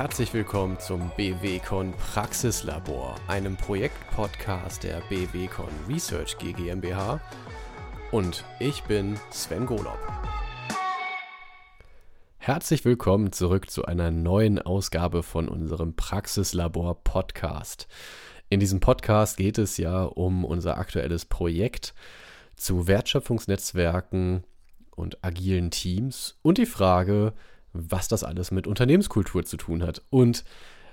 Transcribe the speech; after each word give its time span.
Herzlich 0.00 0.32
willkommen 0.32 0.78
zum 0.80 1.12
BWCon 1.18 1.92
Praxislabor, 1.92 3.16
einem 3.28 3.58
Projektpodcast 3.58 4.82
der 4.82 5.02
BWCon 5.10 5.68
Research 5.90 6.38
GmbH. 6.38 7.20
Und 8.10 8.42
ich 8.60 8.82
bin 8.84 9.20
Sven 9.30 9.66
Golob. 9.66 9.98
Herzlich 12.38 12.82
willkommen 12.86 13.32
zurück 13.32 13.68
zu 13.68 13.84
einer 13.84 14.10
neuen 14.10 14.58
Ausgabe 14.58 15.22
von 15.22 15.50
unserem 15.50 15.94
Praxislabor 15.94 17.04
Podcast. 17.04 17.86
In 18.48 18.58
diesem 18.58 18.80
Podcast 18.80 19.36
geht 19.36 19.58
es 19.58 19.76
ja 19.76 20.04
um 20.04 20.46
unser 20.46 20.78
aktuelles 20.78 21.26
Projekt 21.26 21.92
zu 22.56 22.86
Wertschöpfungsnetzwerken 22.86 24.44
und 24.96 25.22
agilen 25.22 25.70
Teams 25.70 26.38
und 26.40 26.56
die 26.56 26.64
Frage, 26.64 27.34
was 27.72 28.08
das 28.08 28.24
alles 28.24 28.50
mit 28.50 28.66
Unternehmenskultur 28.66 29.44
zu 29.44 29.56
tun 29.56 29.82
hat. 29.82 30.02
Und 30.10 30.44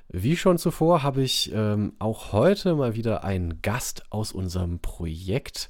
wie 0.09 0.37
schon 0.37 0.57
zuvor 0.57 1.03
habe 1.03 1.21
ich 1.21 1.51
ähm, 1.53 1.93
auch 1.99 2.31
heute 2.31 2.75
mal 2.75 2.95
wieder 2.95 3.23
einen 3.23 3.61
Gast 3.61 4.05
aus 4.11 4.31
unserem 4.31 4.79
Projekt 4.79 5.69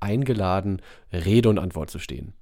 eingeladen, 0.00 0.82
Rede 1.12 1.48
und 1.48 1.58
Antwort 1.58 1.90
zu 1.90 1.98
stehen. 1.98 2.34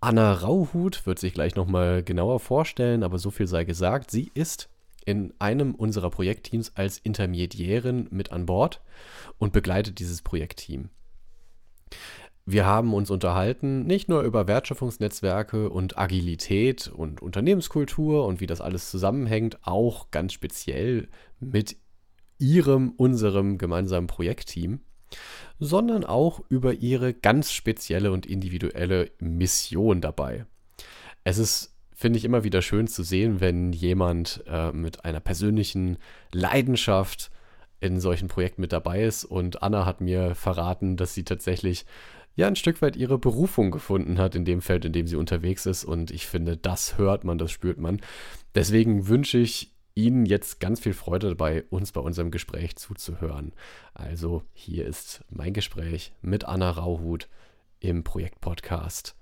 Anna 0.00 0.32
Rauhut 0.32 1.06
wird 1.06 1.20
sich 1.20 1.32
gleich 1.32 1.54
nochmal 1.54 2.02
genauer 2.02 2.40
vorstellen, 2.40 3.04
aber 3.04 3.18
so 3.18 3.30
viel 3.30 3.46
sei 3.46 3.64
gesagt, 3.64 4.10
sie 4.10 4.32
ist 4.34 4.68
in 5.04 5.32
einem 5.38 5.74
unserer 5.74 6.10
Projektteams 6.10 6.72
als 6.74 6.98
Intermediärin 6.98 8.08
mit 8.10 8.32
an 8.32 8.46
Bord 8.46 8.80
und 9.38 9.52
begleitet 9.52 10.00
dieses 10.00 10.22
Projektteam. 10.22 10.90
Wir 12.44 12.66
haben 12.66 12.92
uns 12.92 13.10
unterhalten, 13.10 13.86
nicht 13.86 14.08
nur 14.08 14.22
über 14.22 14.48
Wertschöpfungsnetzwerke 14.48 15.70
und 15.70 15.96
Agilität 15.96 16.88
und 16.88 17.22
Unternehmenskultur 17.22 18.26
und 18.26 18.40
wie 18.40 18.46
das 18.46 18.60
alles 18.60 18.90
zusammenhängt, 18.90 19.58
auch 19.62 20.10
ganz 20.10 20.32
speziell 20.32 21.08
mit 21.38 21.76
ihrem, 22.38 22.90
unserem 22.96 23.58
gemeinsamen 23.58 24.08
Projektteam, 24.08 24.80
sondern 25.60 26.04
auch 26.04 26.40
über 26.48 26.74
ihre 26.74 27.14
ganz 27.14 27.52
spezielle 27.52 28.10
und 28.10 28.26
individuelle 28.26 29.12
Mission 29.20 30.00
dabei. 30.00 30.46
Es 31.22 31.38
ist, 31.38 31.76
finde 31.94 32.18
ich, 32.18 32.24
immer 32.24 32.42
wieder 32.42 32.60
schön 32.60 32.88
zu 32.88 33.04
sehen, 33.04 33.40
wenn 33.40 33.72
jemand 33.72 34.42
äh, 34.48 34.72
mit 34.72 35.04
einer 35.04 35.20
persönlichen 35.20 35.98
Leidenschaft 36.32 37.30
in 37.78 38.00
solchen 38.00 38.28
Projekten 38.28 38.60
mit 38.60 38.72
dabei 38.72 39.04
ist. 39.04 39.24
Und 39.24 39.62
Anna 39.62 39.84
hat 39.84 40.00
mir 40.00 40.34
verraten, 40.34 40.96
dass 40.96 41.14
sie 41.14 41.24
tatsächlich 41.24 41.84
ja 42.34 42.46
ein 42.46 42.56
Stück 42.56 42.82
weit 42.82 42.96
ihre 42.96 43.18
Berufung 43.18 43.70
gefunden 43.70 44.18
hat 44.18 44.34
in 44.34 44.44
dem 44.44 44.62
Feld, 44.62 44.84
in 44.84 44.92
dem 44.92 45.06
sie 45.06 45.16
unterwegs 45.16 45.66
ist. 45.66 45.84
Und 45.84 46.10
ich 46.10 46.26
finde, 46.26 46.56
das 46.56 46.98
hört 46.98 47.24
man, 47.24 47.38
das 47.38 47.50
spürt 47.50 47.78
man. 47.78 48.00
Deswegen 48.54 49.08
wünsche 49.08 49.38
ich 49.38 49.72
Ihnen 49.94 50.24
jetzt 50.24 50.58
ganz 50.58 50.80
viel 50.80 50.94
Freude 50.94 51.28
dabei, 51.28 51.64
uns 51.68 51.92
bei 51.92 52.00
unserem 52.00 52.30
Gespräch 52.30 52.76
zuzuhören. 52.76 53.52
Also 53.92 54.42
hier 54.54 54.86
ist 54.86 55.22
mein 55.28 55.52
Gespräch 55.52 56.14
mit 56.22 56.46
Anna 56.46 56.70
Rauhut 56.70 57.28
im 57.78 58.02
Projektpodcast 58.02 59.14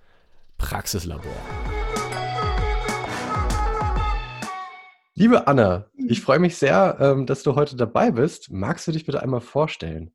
Praxislabor. 0.59 1.35
Liebe 5.15 5.49
Anna, 5.49 5.87
ich 5.97 6.21
freue 6.21 6.39
mich 6.39 6.57
sehr, 6.57 6.97
ähm, 7.01 7.27
dass 7.27 7.43
du 7.43 7.57
heute 7.57 7.75
dabei 7.75 8.13
bist. 8.13 8.53
Magst 8.53 8.87
du 8.87 8.93
dich 8.93 9.05
bitte 9.05 9.23
einmal 9.23 9.41
vorstellen? 9.41 10.13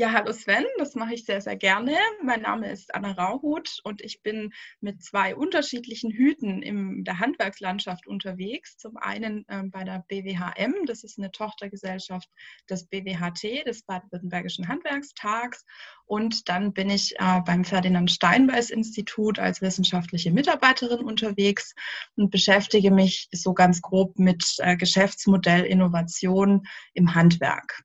Ja, 0.00 0.12
hallo 0.12 0.32
Sven, 0.32 0.64
das 0.78 0.94
mache 0.94 1.14
ich 1.14 1.24
sehr, 1.24 1.40
sehr 1.40 1.56
gerne. 1.56 1.96
Mein 2.22 2.42
Name 2.42 2.70
ist 2.70 2.94
Anna 2.94 3.10
Rauhut 3.10 3.80
und 3.82 4.00
ich 4.00 4.22
bin 4.22 4.52
mit 4.80 5.02
zwei 5.02 5.34
unterschiedlichen 5.34 6.12
Hüten 6.12 6.62
in 6.62 7.02
der 7.02 7.18
Handwerkslandschaft 7.18 8.06
unterwegs. 8.06 8.76
Zum 8.76 8.96
einen 8.96 9.44
äh, 9.48 9.64
bei 9.64 9.82
der 9.82 10.04
BWHM, 10.06 10.86
das 10.86 11.02
ist 11.02 11.18
eine 11.18 11.32
Tochtergesellschaft 11.32 12.28
des 12.70 12.86
BWHT, 12.86 13.66
des 13.66 13.82
Baden-Württembergischen 13.82 14.68
Handwerkstags. 14.68 15.64
Und 16.04 16.48
dann 16.48 16.72
bin 16.72 16.90
ich 16.90 17.16
äh, 17.18 17.40
beim 17.44 17.64
Ferdinand 17.64 18.12
Steinbeis 18.12 18.70
Institut 18.70 19.40
als 19.40 19.62
wissenschaftliche 19.62 20.30
Mitarbeiterin 20.30 21.00
unterwegs 21.00 21.74
und 22.14 22.30
beschäftige 22.30 22.92
mich 22.92 23.26
so 23.32 23.52
ganz 23.52 23.82
grob 23.82 24.16
mit 24.16 24.44
äh, 24.58 24.76
Geschäftsmodellinnovation 24.76 26.68
im 26.94 27.16
Handwerk. 27.16 27.82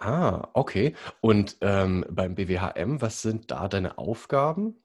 Ah, 0.00 0.48
okay. 0.54 0.94
Und 1.20 1.58
ähm, 1.60 2.06
beim 2.08 2.34
BWHM, 2.34 3.02
was 3.02 3.20
sind 3.20 3.50
da 3.50 3.68
deine 3.68 3.98
Aufgaben? 3.98 4.82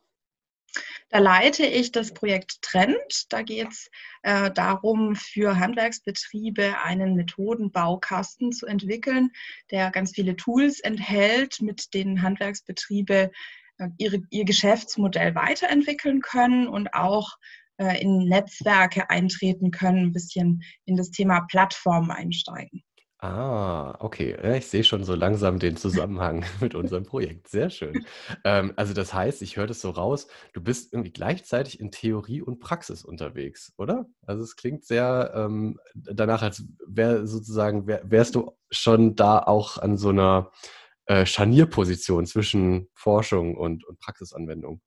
Da 1.07 1.19
leite 1.19 1.65
ich 1.65 1.93
das 1.93 2.13
Projekt 2.13 2.61
Trend. 2.61 2.97
Da 3.29 3.41
geht 3.41 3.69
es 3.69 3.89
äh, 4.23 4.51
darum, 4.51 5.15
für 5.15 5.57
Handwerksbetriebe 5.57 6.81
einen 6.83 7.15
Methodenbaukasten 7.15 8.51
zu 8.51 8.65
entwickeln, 8.65 9.31
der 9.71 9.89
ganz 9.91 10.11
viele 10.11 10.35
Tools 10.35 10.81
enthält, 10.81 11.61
mit 11.61 11.93
denen 11.93 12.21
Handwerksbetriebe 12.21 13.31
äh, 13.77 13.87
ihre, 13.97 14.19
ihr 14.31 14.43
Geschäftsmodell 14.43 15.33
weiterentwickeln 15.33 16.19
können 16.19 16.67
und 16.67 16.93
auch 16.93 17.37
äh, 17.77 18.01
in 18.01 18.27
Netzwerke 18.27 19.09
eintreten 19.09 19.71
können, 19.71 20.07
ein 20.07 20.13
bisschen 20.13 20.61
in 20.83 20.97
das 20.97 21.11
Thema 21.11 21.45
Plattform 21.47 22.11
einsteigen. 22.11 22.83
Ah, 23.25 23.95
okay. 24.01 24.37
Ich 24.55 24.67
sehe 24.67 24.83
schon 24.83 25.03
so 25.03 25.15
langsam 25.15 25.57
den 25.57 25.77
Zusammenhang 25.77 26.45
mit 26.61 26.75
unserem 26.75 27.05
Projekt. 27.05 27.47
Sehr 27.47 27.71
schön. 27.71 28.05
Ähm, 28.43 28.73
also 28.75 28.93
das 28.93 29.15
heißt, 29.15 29.41
ich 29.41 29.57
höre 29.57 29.65
das 29.65 29.81
so 29.81 29.89
raus, 29.89 30.27
du 30.53 30.61
bist 30.61 30.93
irgendwie 30.93 31.11
gleichzeitig 31.11 31.79
in 31.79 31.89
Theorie 31.89 32.43
und 32.43 32.59
Praxis 32.59 33.03
unterwegs, 33.03 33.73
oder? 33.77 34.05
Also 34.27 34.43
es 34.43 34.55
klingt 34.55 34.85
sehr 34.85 35.31
ähm, 35.35 35.79
danach, 35.95 36.43
als 36.43 36.65
wär 36.85 37.25
sozusagen, 37.25 37.87
wär, 37.87 38.01
wärst 38.03 38.35
du 38.35 38.51
schon 38.69 39.15
da 39.15 39.39
auch 39.39 39.79
an 39.79 39.97
so 39.97 40.09
einer 40.09 40.51
äh, 41.07 41.25
Scharnierposition 41.25 42.27
zwischen 42.27 42.89
Forschung 42.93 43.57
und, 43.57 43.85
und 43.85 43.99
Praxisanwendung. 43.99 44.81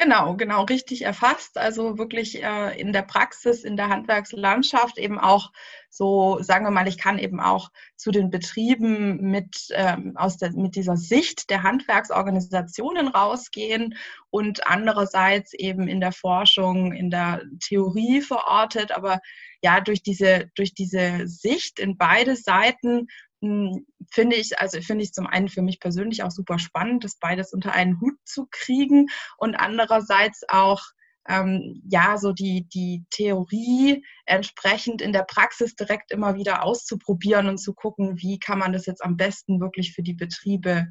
Genau, 0.00 0.36
genau, 0.36 0.62
richtig 0.62 1.02
erfasst. 1.02 1.58
Also 1.58 1.98
wirklich 1.98 2.40
äh, 2.40 2.80
in 2.80 2.92
der 2.92 3.02
Praxis, 3.02 3.64
in 3.64 3.76
der 3.76 3.88
Handwerkslandschaft 3.88 4.96
eben 4.96 5.18
auch 5.18 5.50
so, 5.90 6.38
sagen 6.40 6.64
wir 6.64 6.70
mal, 6.70 6.86
ich 6.86 6.98
kann 6.98 7.18
eben 7.18 7.40
auch 7.40 7.70
zu 7.96 8.12
den 8.12 8.30
Betrieben 8.30 9.20
mit, 9.32 9.66
ähm, 9.72 10.16
aus 10.16 10.36
der, 10.36 10.52
mit 10.52 10.76
dieser 10.76 10.96
Sicht 10.96 11.50
der 11.50 11.64
Handwerksorganisationen 11.64 13.08
rausgehen 13.08 13.96
und 14.30 14.68
andererseits 14.68 15.52
eben 15.52 15.88
in 15.88 16.00
der 16.00 16.12
Forschung, 16.12 16.92
in 16.92 17.10
der 17.10 17.42
Theorie 17.58 18.20
verortet. 18.20 18.92
Aber 18.92 19.18
ja, 19.62 19.80
durch 19.80 20.04
diese, 20.04 20.48
durch 20.54 20.74
diese 20.74 21.26
Sicht 21.26 21.80
in 21.80 21.96
beide 21.96 22.36
Seiten 22.36 23.08
finde 23.40 24.36
ich, 24.36 24.58
also 24.58 24.80
finde 24.80 25.04
ich 25.04 25.12
zum 25.12 25.26
einen 25.26 25.48
für 25.48 25.62
mich 25.62 25.80
persönlich 25.80 26.22
auch 26.22 26.30
super 26.30 26.58
spannend, 26.58 27.04
das 27.04 27.18
beides 27.18 27.52
unter 27.52 27.72
einen 27.72 28.00
Hut 28.00 28.18
zu 28.24 28.48
kriegen 28.50 29.06
und 29.36 29.54
andererseits 29.54 30.42
auch 30.48 30.82
ähm, 31.28 31.82
ja 31.88 32.16
so 32.18 32.32
die, 32.32 32.66
die 32.68 33.04
Theorie 33.10 34.04
entsprechend 34.26 35.02
in 35.02 35.12
der 35.12 35.24
Praxis 35.24 35.76
direkt 35.76 36.10
immer 36.10 36.34
wieder 36.34 36.64
auszuprobieren 36.64 37.48
und 37.48 37.58
zu 37.58 37.74
gucken, 37.74 38.16
wie 38.18 38.38
kann 38.38 38.58
man 38.58 38.72
das 38.72 38.86
jetzt 38.86 39.04
am 39.04 39.16
besten 39.16 39.60
wirklich 39.60 39.92
für 39.92 40.02
die 40.02 40.14
Betriebe 40.14 40.88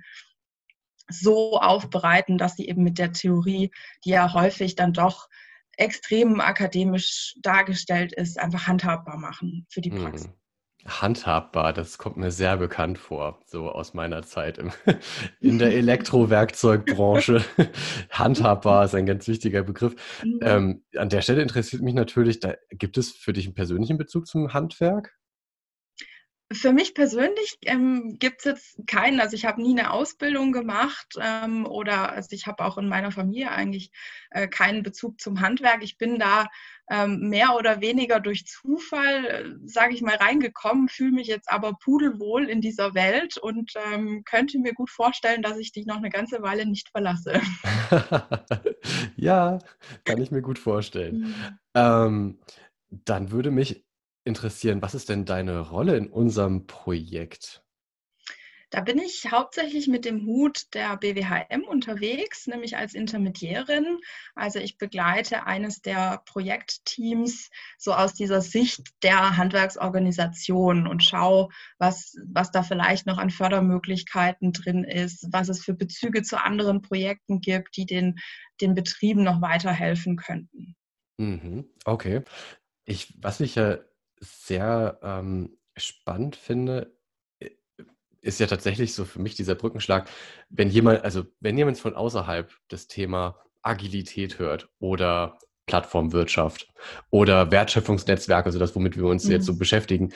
so 1.10 1.60
aufbereiten, 1.60 2.38
dass 2.38 2.56
sie 2.56 2.68
eben 2.68 2.84
mit 2.84 2.98
der 2.98 3.14
Theorie, 3.14 3.72
die 4.06 4.10
ja 4.12 4.34
häufig 4.34 4.76
dann 4.76 4.94
doch 4.94 5.28
extrem 5.78 6.42
akademisch 6.42 7.36
dargestellt 7.42 8.14
ist, 8.14 8.40
einfach 8.40 8.68
handhabbar 8.68 9.18
machen 9.18 9.66
für 9.70 9.82
die 9.82 9.92
Praxis. 9.92 10.28
Mhm. 10.28 10.34
Handhabbar, 10.88 11.74
das 11.74 11.98
kommt 11.98 12.18
mir 12.18 12.32
sehr 12.32 12.58
bekannt 12.58 12.98
vor, 12.98 13.42
so 13.46 13.70
aus 13.70 13.94
meiner 13.94 14.24
Zeit 14.24 14.58
im, 14.58 14.72
in 15.42 15.60
der 15.60 15.74
Elektrowerkzeugbranche. 15.74 17.44
Handhabbar 18.10 18.86
ist 18.86 18.96
ein 18.96 19.06
ganz 19.06 19.28
wichtiger 19.28 19.64
Begriff. 19.64 19.96
Mhm. 20.24 20.40
Ähm, 20.42 20.86
an 20.96 21.10
der 21.10 21.22
Stelle 21.22 21.42
interessiert 21.42 21.82
mich 21.82 21.94
natürlich, 21.94 22.40
da, 22.40 22.56
gibt 22.70 22.98
es 22.98 23.12
für 23.12 23.34
dich 23.34 23.46
einen 23.46 23.56
persönlichen 23.56 23.98
Bezug 23.98 24.28
zum 24.28 24.54
Handwerk? 24.54 25.14
Für 26.50 26.72
mich 26.72 26.94
persönlich 26.94 27.58
ähm, 27.66 28.16
gibt 28.20 28.40
es 28.40 28.46
jetzt 28.46 28.88
keinen, 28.88 29.20
also 29.20 29.36
ich 29.36 29.44
habe 29.44 29.62
nie 29.62 29.78
eine 29.78 29.92
Ausbildung 29.92 30.54
gemacht 30.54 31.16
ähm, 31.20 31.66
oder 31.66 32.14
also 32.14 32.30
ich 32.32 32.48
habe 32.48 32.64
auch 32.64 32.78
in 32.78 32.88
meiner 32.88 33.12
Familie 33.12 33.52
eigentlich 33.52 33.92
äh, 34.30 34.48
keinen 34.48 34.82
Bezug 34.82 35.20
zum 35.20 35.42
Handwerk. 35.42 35.84
Ich 35.84 35.98
bin 35.98 36.20
da 36.20 36.48
mehr 36.90 37.56
oder 37.56 37.82
weniger 37.82 38.20
durch 38.20 38.46
Zufall, 38.46 39.26
äh, 39.26 39.44
sage 39.66 39.94
ich 39.94 40.02
mal, 40.02 40.16
reingekommen, 40.16 40.88
fühle 40.88 41.12
mich 41.12 41.28
jetzt 41.28 41.52
aber 41.52 41.74
pudelwohl 41.74 42.50
in 42.50 42.62
dieser 42.62 42.94
Welt 42.94 43.38
und 43.38 43.74
ähm, 43.92 44.24
könnte 44.24 44.60
mir 44.60 44.74
gut 44.74 44.90
vorstellen, 44.90 45.42
dass 45.42 45.58
ich 45.58 45.72
die 45.72 45.86
noch 45.86 45.98
eine 45.98 46.10
ganze 46.10 46.42
Weile 46.42 46.66
nicht 46.66 46.90
verlasse. 46.90 47.42
ja, 49.18 49.60
kann 50.06 50.22
ich 50.22 50.32
mir 50.32 50.42
gut 50.42 50.60
vorstellen. 50.60 51.20
Mhm. 51.20 51.60
Ähm, 51.76 52.40
dann 52.90 53.32
würde 53.32 53.52
mich 53.52 53.86
interessieren, 54.24 54.82
was 54.82 54.96
ist 54.96 55.10
denn 55.10 55.26
deine 55.26 55.60
Rolle 55.60 55.98
in 55.98 56.08
unserem 56.08 56.68
Projekt? 56.68 57.64
Da 58.70 58.82
bin 58.82 59.00
ich 59.00 59.32
hauptsächlich 59.32 59.88
mit 59.88 60.04
dem 60.04 60.26
Hut 60.26 60.74
der 60.74 60.98
BWHM 60.98 61.64
unterwegs, 61.64 62.48
nämlich 62.48 62.76
als 62.76 62.94
Intermediärin. 62.94 64.00
Also 64.36 64.60
ich 64.60 64.78
begleite 64.78 65.46
eines 65.46 65.82
der 65.82 66.22
Projektteams 66.26 67.50
so 67.78 67.94
aus 67.94 68.14
dieser 68.14 68.42
Sicht 68.42 68.82
der 69.04 69.38
Handwerksorganisation 69.38 70.86
und 70.86 71.02
schaue, 71.02 71.48
was, 71.78 72.16
was 72.26 72.52
da 72.52 72.62
vielleicht 72.62 73.06
noch 73.06 73.18
an 73.18 73.30
Fördermöglichkeiten 73.30 74.52
drin 74.52 74.84
ist, 74.84 75.28
was 75.32 75.48
es 75.48 75.64
für 75.64 75.74
Bezüge 75.74 76.24
zu 76.24 76.44
anderen 76.44 76.82
Projekten 76.82 77.40
gibt, 77.40 77.78
die 77.78 77.86
den, 77.86 78.20
den 78.60 78.76
Betrieben 78.76 79.24
noch 79.24 79.42
weiterhelfen 79.42 80.18
könnten. 80.18 80.76
Mhm, 81.18 81.70
okay. 81.86 82.22
Ich, 82.84 83.14
was 83.18 83.40
ich 83.40 83.56
ja 83.56 83.78
sehr 84.20 85.00
ähm, 85.02 85.58
spannend 85.78 86.36
finde, 86.36 86.97
ist 88.22 88.40
ja 88.40 88.48
tatsächlich 88.48 88.94
so 88.94 89.06
für 89.06 89.20
mich 89.20 89.36
dieser 89.36 89.56
Brückenschlag, 89.56 90.10
wenn 90.50 90.70
jemand, 90.70 91.04
also 91.04 91.26
wenn 91.40 91.58
jemand 91.58 91.78
von 91.78 91.96
außerhalb 91.96 92.52
das 92.68 92.88
Thema 92.88 93.40
Agilität 93.62 94.40
hört 94.40 94.70
oder 94.80 95.40
Plattformwirtschaft 95.66 96.68
oder 97.10 97.52
Wertschöpfungsnetzwerk, 97.52 98.46
also 98.46 98.60
das, 98.60 98.76
womit 98.76 98.98
wir 98.98 99.06
uns 99.06 99.26
mhm. 99.26 99.32
jetzt 99.32 99.46
so 99.46 99.54
mhm. 99.54 99.60
beschäftigen, 99.60 100.14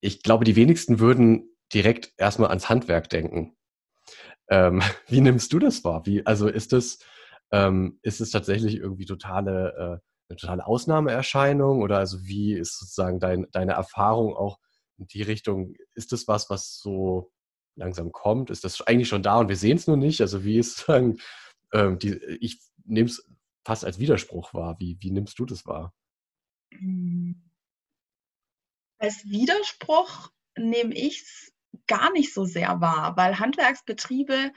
ich 0.00 0.22
glaube, 0.22 0.44
die 0.44 0.56
wenigsten 0.56 1.00
würden 1.00 1.50
direkt 1.72 2.12
erstmal 2.16 2.50
ans 2.50 2.68
Handwerk 2.68 3.08
denken. 3.10 3.56
Ähm, 4.48 4.82
wie 5.08 5.20
nimmst 5.20 5.52
du 5.52 5.58
das 5.58 5.84
wahr? 5.84 6.06
Wie, 6.06 6.24
also 6.26 6.48
ist 6.48 6.72
es, 6.72 7.00
ähm, 7.50 7.98
ist 8.02 8.20
es 8.20 8.30
tatsächlich 8.30 8.76
irgendwie 8.76 9.06
totale, 9.06 9.72
äh, 9.72 10.30
eine 10.30 10.36
totale 10.36 10.66
Ausnahmeerscheinung 10.66 11.82
oder 11.82 11.98
also 11.98 12.22
wie 12.22 12.54
ist 12.54 12.78
sozusagen 12.78 13.20
dein, 13.20 13.46
deine 13.52 13.72
Erfahrung 13.72 14.34
auch 14.34 14.58
in 14.98 15.06
die 15.06 15.22
Richtung, 15.22 15.74
ist 15.94 16.12
das 16.12 16.28
was, 16.28 16.50
was 16.50 16.78
so 16.78 17.32
langsam 17.76 18.12
kommt? 18.12 18.50
Ist 18.50 18.64
das 18.64 18.80
eigentlich 18.82 19.08
schon 19.08 19.22
da 19.22 19.38
und 19.38 19.48
wir 19.48 19.56
sehen 19.56 19.76
es 19.76 19.86
nur 19.86 19.96
nicht? 19.96 20.20
Also 20.20 20.44
wie 20.44 20.58
ist 20.58 20.76
sagen, 20.86 21.18
ähm, 21.72 21.98
die, 21.98 22.14
ich 22.40 22.60
nehme 22.84 23.08
es 23.08 23.26
fast 23.64 23.84
als 23.84 23.98
Widerspruch 23.98 24.54
wahr. 24.54 24.76
Wie, 24.78 24.96
wie 25.00 25.10
nimmst 25.10 25.38
du 25.38 25.46
das 25.46 25.66
wahr? 25.66 25.94
Als 28.98 29.24
Widerspruch 29.24 30.30
nehme 30.56 30.94
ich 30.94 31.22
es 31.22 31.52
gar 31.86 32.12
nicht 32.12 32.32
so 32.32 32.44
sehr 32.44 32.80
wahr, 32.80 33.16
weil 33.16 33.38
Handwerksbetriebe 33.38 34.52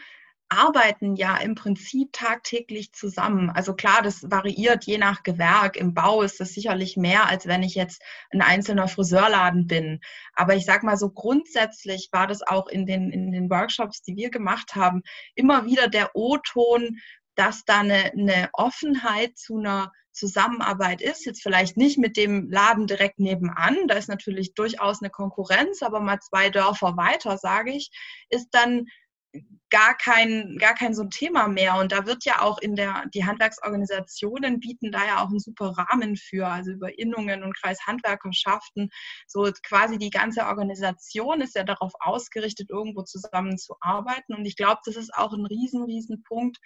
arbeiten 0.49 1.15
ja 1.15 1.37
im 1.37 1.55
Prinzip 1.55 2.13
tagtäglich 2.13 2.93
zusammen. 2.93 3.49
Also 3.49 3.73
klar, 3.73 4.01
das 4.01 4.29
variiert 4.29 4.85
je 4.85 4.97
nach 4.97 5.23
Gewerk. 5.23 5.75
Im 5.75 5.93
Bau 5.93 6.21
ist 6.21 6.39
das 6.39 6.53
sicherlich 6.53 6.97
mehr, 6.97 7.27
als 7.27 7.47
wenn 7.47 7.63
ich 7.63 7.75
jetzt 7.75 8.01
ein 8.31 8.41
einzelner 8.41 8.87
Friseurladen 8.87 9.67
bin. 9.67 9.99
Aber 10.33 10.55
ich 10.55 10.65
sage 10.65 10.85
mal 10.85 10.97
so 10.97 11.09
grundsätzlich 11.09 12.09
war 12.11 12.27
das 12.27 12.41
auch 12.41 12.67
in 12.67 12.85
den, 12.85 13.11
in 13.11 13.31
den 13.31 13.49
Workshops, 13.49 14.01
die 14.01 14.15
wir 14.15 14.29
gemacht 14.29 14.75
haben, 14.75 15.01
immer 15.35 15.65
wieder 15.65 15.87
der 15.87 16.15
O-Ton, 16.15 16.97
dass 17.35 17.65
da 17.65 17.81
eine, 17.81 18.11
eine 18.13 18.49
Offenheit 18.53 19.37
zu 19.37 19.57
einer 19.57 19.91
Zusammenarbeit 20.11 21.01
ist, 21.01 21.25
jetzt 21.25 21.43
vielleicht 21.43 21.77
nicht 21.77 21.99
mit 21.99 22.17
dem 22.17 22.49
Laden 22.49 22.87
direkt 22.87 23.19
nebenan, 23.19 23.87
da 23.87 23.95
ist 23.95 24.09
natürlich 24.09 24.55
durchaus 24.55 25.01
eine 25.01 25.11
Konkurrenz, 25.11 25.83
aber 25.83 25.99
mal 25.99 26.19
zwei 26.19 26.49
Dörfer 26.49 26.97
weiter, 26.97 27.37
sage 27.37 27.71
ich, 27.71 27.91
ist 28.29 28.47
dann 28.51 28.87
gar 29.69 29.95
kein, 29.95 30.57
gar 30.57 30.73
kein 30.73 30.93
so 30.93 31.03
ein 31.03 31.09
Thema 31.09 31.47
mehr. 31.47 31.75
Und 31.75 31.91
da 31.91 32.05
wird 32.05 32.25
ja 32.25 32.41
auch 32.41 32.59
in 32.59 32.75
der, 32.75 33.03
die 33.13 33.25
Handwerksorganisationen 33.25 34.59
bieten 34.59 34.91
da 34.91 35.05
ja 35.05 35.23
auch 35.23 35.29
einen 35.29 35.39
super 35.39 35.73
Rahmen 35.77 36.15
für, 36.15 36.47
also 36.47 36.71
über 36.71 36.97
Innungen 36.97 37.43
und 37.43 37.55
Kreishandwerkerschaften. 37.57 38.89
So 39.27 39.49
quasi 39.63 39.97
die 39.97 40.09
ganze 40.09 40.45
Organisation 40.45 41.41
ist 41.41 41.55
ja 41.55 41.63
darauf 41.63 41.93
ausgerichtet, 41.99 42.69
irgendwo 42.69 43.03
zusammenzuarbeiten. 43.03 44.35
Und 44.35 44.45
ich 44.45 44.55
glaube, 44.55 44.79
das 44.85 44.95
ist 44.95 45.13
auch 45.13 45.33
ein 45.33 45.45
riesen, 45.45 45.83
riesen 45.83 46.23
Punkt, 46.23 46.57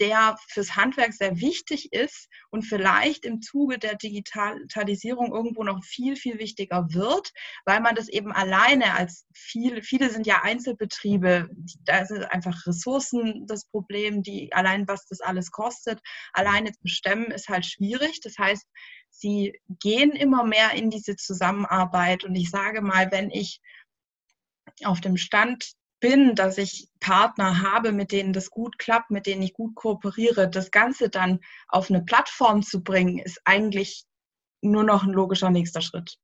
der 0.00 0.36
fürs 0.48 0.76
Handwerk 0.76 1.12
sehr 1.12 1.40
wichtig 1.40 1.92
ist 1.92 2.28
und 2.50 2.62
vielleicht 2.62 3.24
im 3.24 3.42
Zuge 3.42 3.78
der 3.78 3.96
Digitalisierung 3.96 5.34
irgendwo 5.34 5.64
noch 5.64 5.84
viel, 5.84 6.16
viel 6.16 6.38
wichtiger 6.38 6.86
wird, 6.90 7.32
weil 7.66 7.80
man 7.80 7.94
das 7.94 8.08
eben 8.08 8.32
alleine 8.32 8.94
als 8.94 9.26
viel, 9.34 9.82
viele 9.82 10.10
sind 10.10 10.26
ja 10.26 10.42
Einzelbetriebe, 10.42 11.48
da 11.84 12.04
sind 12.06 12.24
einfach 12.24 12.66
Ressourcen 12.66 13.46
das 13.46 13.66
Problem, 13.66 14.22
die 14.22 14.52
allein 14.52 14.88
was 14.88 15.06
das 15.06 15.20
alles 15.20 15.50
kostet, 15.50 16.00
alleine 16.32 16.72
zu 16.72 16.88
stemmen 16.88 17.30
ist 17.30 17.48
halt 17.48 17.66
schwierig. 17.66 18.20
Das 18.22 18.38
heißt, 18.38 18.66
sie 19.10 19.58
gehen 19.68 20.12
immer 20.12 20.44
mehr 20.44 20.72
in 20.72 20.90
diese 20.90 21.16
Zusammenarbeit 21.16 22.24
und 22.24 22.34
ich 22.34 22.50
sage 22.50 22.80
mal, 22.80 23.10
wenn 23.10 23.30
ich 23.30 23.60
auf 24.84 25.00
dem 25.00 25.16
Stand 25.16 25.72
bin, 26.00 26.34
dass 26.34 26.58
ich 26.58 26.88
Partner 26.98 27.62
habe, 27.62 27.92
mit 27.92 28.12
denen 28.12 28.32
das 28.32 28.50
gut 28.50 28.78
klappt, 28.78 29.10
mit 29.10 29.26
denen 29.26 29.42
ich 29.42 29.52
gut 29.52 29.74
kooperiere, 29.74 30.48
das 30.48 30.70
Ganze 30.70 31.08
dann 31.08 31.40
auf 31.68 31.90
eine 31.90 32.02
Plattform 32.02 32.62
zu 32.62 32.82
bringen, 32.82 33.18
ist 33.18 33.40
eigentlich 33.44 34.04
nur 34.62 34.84
noch 34.84 35.04
ein 35.04 35.12
logischer 35.12 35.50
nächster 35.50 35.80
Schritt. 35.80 36.18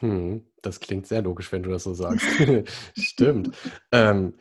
Hm, 0.00 0.46
das 0.62 0.80
klingt 0.80 1.06
sehr 1.06 1.22
logisch, 1.22 1.52
wenn 1.52 1.62
du 1.62 1.70
das 1.70 1.84
so 1.84 1.94
sagst. 1.94 2.26
Stimmt. 2.96 3.56
Ähm, 3.92 4.34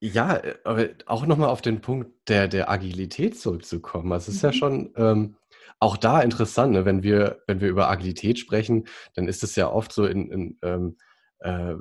ja, 0.00 0.40
aber 0.64 0.88
auch 1.06 1.26
nochmal 1.26 1.48
auf 1.50 1.62
den 1.62 1.80
Punkt 1.80 2.28
der, 2.28 2.48
der 2.48 2.70
Agilität 2.70 3.38
zurückzukommen. 3.38 4.12
Also 4.12 4.30
es 4.30 4.36
ist 4.36 4.42
mhm. 4.42 4.48
ja 4.48 4.52
schon 4.52 4.94
ähm, 4.96 5.36
auch 5.78 5.96
da 5.96 6.20
interessant, 6.20 6.72
ne? 6.72 6.84
wenn, 6.84 7.02
wir, 7.02 7.42
wenn 7.46 7.60
wir 7.60 7.68
über 7.68 7.90
Agilität 7.90 8.38
sprechen, 8.38 8.86
dann 9.14 9.28
ist 9.28 9.42
es 9.42 9.56
ja 9.56 9.70
oft 9.70 9.92
so 9.92 10.06
in, 10.06 10.30
in 10.30 10.58
ähm, 10.62 10.96
äh, 11.40 11.74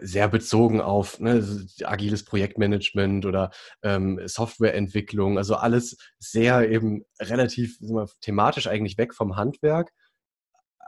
sehr 0.00 0.28
bezogen 0.28 0.80
auf 0.80 1.20
ne, 1.20 1.46
agiles 1.84 2.24
Projektmanagement 2.24 3.24
oder 3.24 3.50
ähm, 3.82 4.20
Softwareentwicklung, 4.26 5.38
also 5.38 5.54
alles 5.56 5.96
sehr 6.18 6.68
eben 6.70 7.04
relativ 7.20 7.78
wir, 7.80 8.08
thematisch 8.20 8.66
eigentlich 8.66 8.98
weg 8.98 9.14
vom 9.14 9.36
Handwerk. 9.36 9.92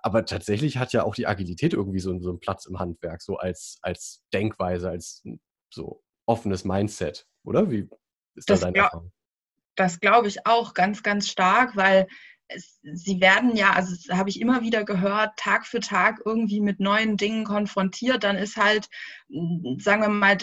Aber 0.02 0.24
tatsächlich 0.24 0.78
hat 0.78 0.92
ja 0.92 1.02
auch 1.02 1.14
die 1.14 1.26
Agilität 1.26 1.74
irgendwie 1.74 2.00
so, 2.00 2.18
so 2.20 2.30
einen 2.30 2.40
Platz 2.40 2.66
im 2.66 2.78
Handwerk, 2.78 3.22
so 3.22 3.36
als, 3.36 3.78
als 3.82 4.22
Denkweise, 4.32 4.90
als 4.90 5.24
so 5.72 6.02
offenes 6.26 6.64
Mindset, 6.64 7.26
oder? 7.44 7.70
Wie 7.70 7.88
ist 8.34 8.48
da 8.48 8.56
deine 8.56 8.78
Erfahrung? 8.78 9.12
Das 9.74 10.00
glaube 10.00 10.28
ich 10.28 10.44
auch 10.46 10.74
ganz, 10.74 11.02
ganz 11.02 11.28
stark, 11.28 11.76
weil 11.76 12.08
sie 12.82 13.20
werden 13.20 13.54
ja, 13.56 13.72
also 13.72 13.94
das 13.94 14.16
habe 14.16 14.30
ich 14.30 14.40
immer 14.40 14.62
wieder 14.62 14.84
gehört, 14.84 15.36
Tag 15.36 15.66
für 15.66 15.80
Tag 15.80 16.20
irgendwie 16.24 16.60
mit 16.60 16.80
neuen 16.80 17.16
Dingen 17.16 17.44
konfrontiert. 17.44 18.24
Dann 18.24 18.36
ist 18.36 18.56
halt, 18.56 18.88
mm, 19.28 19.78
sagen 19.78 20.02
wir 20.02 20.08
mal, 20.08 20.38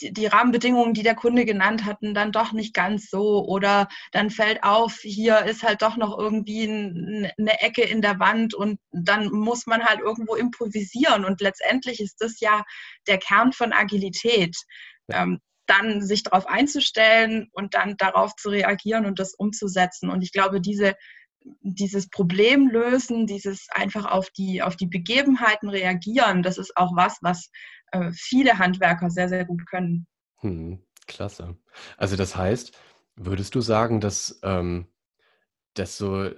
die 0.00 0.26
Rahmenbedingungen, 0.26 0.94
die 0.94 1.02
der 1.02 1.16
Kunde 1.16 1.44
genannt 1.44 1.84
hatten, 1.84 2.14
dann 2.14 2.32
doch 2.32 2.52
nicht 2.52 2.74
ganz 2.74 3.10
so. 3.10 3.44
Oder 3.46 3.88
dann 4.12 4.30
fällt 4.30 4.62
auf, 4.62 4.98
hier 5.00 5.44
ist 5.46 5.62
halt 5.64 5.82
doch 5.82 5.96
noch 5.96 6.16
irgendwie 6.16 6.68
eine 6.68 7.60
Ecke 7.60 7.82
in 7.82 8.02
der 8.02 8.20
Wand 8.20 8.54
und 8.54 8.78
dann 8.92 9.28
muss 9.30 9.66
man 9.66 9.84
halt 9.84 10.00
irgendwo 10.00 10.36
improvisieren. 10.36 11.24
Und 11.24 11.40
letztendlich 11.40 12.00
ist 12.00 12.20
das 12.20 12.38
ja 12.40 12.64
der 13.08 13.18
Kern 13.18 13.52
von 13.52 13.72
Agilität. 13.72 14.56
Ähm, 15.10 15.40
dann 15.66 16.00
sich 16.00 16.22
darauf 16.22 16.46
einzustellen 16.46 17.48
und 17.52 17.74
dann 17.74 17.96
darauf 17.98 18.34
zu 18.36 18.48
reagieren 18.48 19.04
und 19.04 19.18
das 19.18 19.34
umzusetzen. 19.34 20.08
Und 20.08 20.22
ich 20.22 20.32
glaube, 20.32 20.62
diese 20.62 20.94
dieses 21.62 22.08
Problem 22.08 22.68
lösen, 22.68 23.26
dieses 23.26 23.66
einfach 23.70 24.06
auf 24.06 24.30
die, 24.30 24.62
auf 24.62 24.76
die 24.76 24.86
Begebenheiten 24.86 25.68
reagieren, 25.68 26.42
das 26.42 26.58
ist 26.58 26.76
auch 26.76 26.94
was, 26.94 27.18
was 27.22 27.50
äh, 27.92 28.10
viele 28.12 28.58
Handwerker 28.58 29.10
sehr, 29.10 29.28
sehr 29.28 29.44
gut 29.44 29.66
können. 29.66 30.06
Hm, 30.40 30.82
klasse. 31.06 31.56
Also 31.96 32.16
das 32.16 32.36
heißt, 32.36 32.76
würdest 33.16 33.54
du 33.54 33.60
sagen, 33.60 34.00
dass, 34.00 34.40
ähm, 34.42 34.86
dass 35.74 35.96
so 35.96 36.30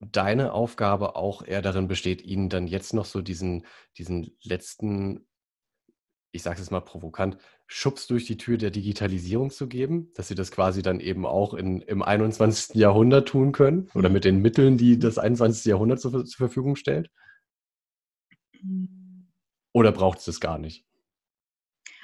deine 0.00 0.52
Aufgabe 0.52 1.16
auch 1.16 1.42
eher 1.42 1.62
darin 1.62 1.88
besteht, 1.88 2.22
ihnen 2.22 2.48
dann 2.48 2.66
jetzt 2.66 2.94
noch 2.94 3.04
so 3.04 3.20
diesen, 3.20 3.66
diesen 3.98 4.36
letzten 4.42 5.26
ich 6.32 6.42
sage 6.42 6.60
es 6.60 6.70
mal 6.70 6.80
provokant, 6.80 7.36
Schubs 7.66 8.06
durch 8.06 8.24
die 8.24 8.36
Tür 8.36 8.56
der 8.58 8.70
Digitalisierung 8.70 9.50
zu 9.50 9.68
geben, 9.68 10.12
dass 10.14 10.28
sie 10.28 10.34
das 10.34 10.50
quasi 10.50 10.82
dann 10.82 11.00
eben 11.00 11.26
auch 11.26 11.54
in, 11.54 11.80
im 11.82 12.02
21. 12.02 12.74
Jahrhundert 12.76 13.28
tun 13.28 13.52
können 13.52 13.90
oder 13.94 14.08
mhm. 14.08 14.14
mit 14.14 14.24
den 14.24 14.42
Mitteln, 14.42 14.76
die 14.76 14.98
das 14.98 15.18
21. 15.18 15.64
Jahrhundert 15.66 16.00
zur, 16.00 16.24
zur 16.24 16.36
Verfügung 16.36 16.76
stellt? 16.76 17.10
Mhm. 18.62 19.28
Oder 19.72 19.92
braucht 19.92 20.18
es 20.18 20.24
das 20.24 20.40
gar 20.40 20.58
nicht? 20.58 20.84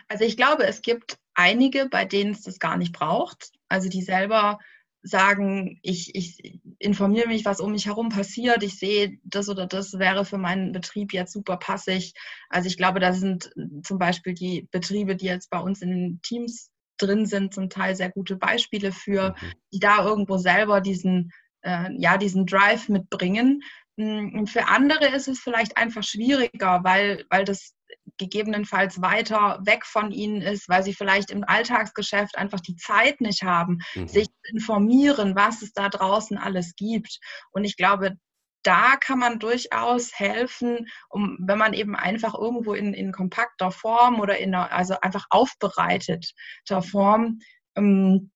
Also 0.08 0.24
ich 0.24 0.36
glaube, 0.36 0.64
es 0.64 0.82
gibt 0.82 1.18
einige, 1.34 1.88
bei 1.88 2.04
denen 2.04 2.32
es 2.32 2.42
das 2.42 2.58
gar 2.58 2.76
nicht 2.76 2.92
braucht. 2.92 3.50
Also 3.68 3.88
die 3.88 4.02
selber 4.02 4.58
sagen, 5.06 5.78
ich, 5.82 6.14
ich 6.14 6.60
informiere 6.78 7.28
mich, 7.28 7.44
was 7.44 7.60
um 7.60 7.72
mich 7.72 7.86
herum 7.86 8.08
passiert, 8.08 8.62
ich 8.62 8.78
sehe, 8.78 9.18
das 9.22 9.48
oder 9.48 9.66
das 9.66 9.98
wäre 9.98 10.24
für 10.24 10.38
meinen 10.38 10.72
Betrieb 10.72 11.12
jetzt 11.12 11.32
super 11.32 11.56
passig. 11.56 12.12
Also 12.48 12.66
ich 12.66 12.76
glaube, 12.76 12.98
da 13.00 13.12
sind 13.12 13.52
zum 13.82 13.98
Beispiel 13.98 14.34
die 14.34 14.68
Betriebe, 14.70 15.16
die 15.16 15.26
jetzt 15.26 15.50
bei 15.50 15.60
uns 15.60 15.80
in 15.80 15.90
den 15.90 16.20
Teams 16.22 16.70
drin 16.98 17.26
sind, 17.26 17.54
zum 17.54 17.70
Teil 17.70 17.94
sehr 17.94 18.10
gute 18.10 18.36
Beispiele 18.36 18.90
für, 18.90 19.30
mhm. 19.30 19.52
die 19.72 19.78
da 19.78 20.04
irgendwo 20.04 20.38
selber 20.38 20.80
diesen, 20.80 21.30
äh, 21.62 21.90
ja, 21.96 22.18
diesen 22.18 22.46
Drive 22.46 22.88
mitbringen. 22.88 23.62
Und 23.98 24.50
für 24.50 24.68
andere 24.68 25.06
ist 25.14 25.28
es 25.28 25.38
vielleicht 25.38 25.76
einfach 25.78 26.02
schwieriger, 26.02 26.80
weil, 26.82 27.24
weil 27.30 27.44
das 27.44 27.75
gegebenenfalls 28.18 29.02
weiter 29.02 29.60
weg 29.64 29.84
von 29.84 30.10
ihnen 30.10 30.40
ist, 30.40 30.68
weil 30.68 30.82
sie 30.82 30.94
vielleicht 30.94 31.30
im 31.30 31.44
Alltagsgeschäft 31.44 32.38
einfach 32.38 32.60
die 32.60 32.76
Zeit 32.76 33.20
nicht 33.20 33.42
haben, 33.42 33.78
mhm. 33.94 34.08
sich 34.08 34.26
zu 34.26 34.52
informieren, 34.52 35.36
was 35.36 35.62
es 35.62 35.72
da 35.72 35.88
draußen 35.88 36.38
alles 36.38 36.74
gibt. 36.76 37.18
Und 37.52 37.64
ich 37.64 37.76
glaube, 37.76 38.16
da 38.62 38.96
kann 38.96 39.18
man 39.18 39.38
durchaus 39.38 40.18
helfen, 40.18 40.88
um, 41.08 41.38
wenn 41.40 41.58
man 41.58 41.72
eben 41.72 41.94
einfach 41.94 42.34
irgendwo 42.34 42.74
in, 42.74 42.94
in 42.94 43.12
kompakter 43.12 43.70
Form 43.70 44.18
oder 44.18 44.38
in 44.38 44.54
einer, 44.54 44.72
also 44.72 44.96
einfach 45.00 45.26
aufbereiteter 45.30 46.82
Form 46.82 47.38
ähm, 47.76 48.32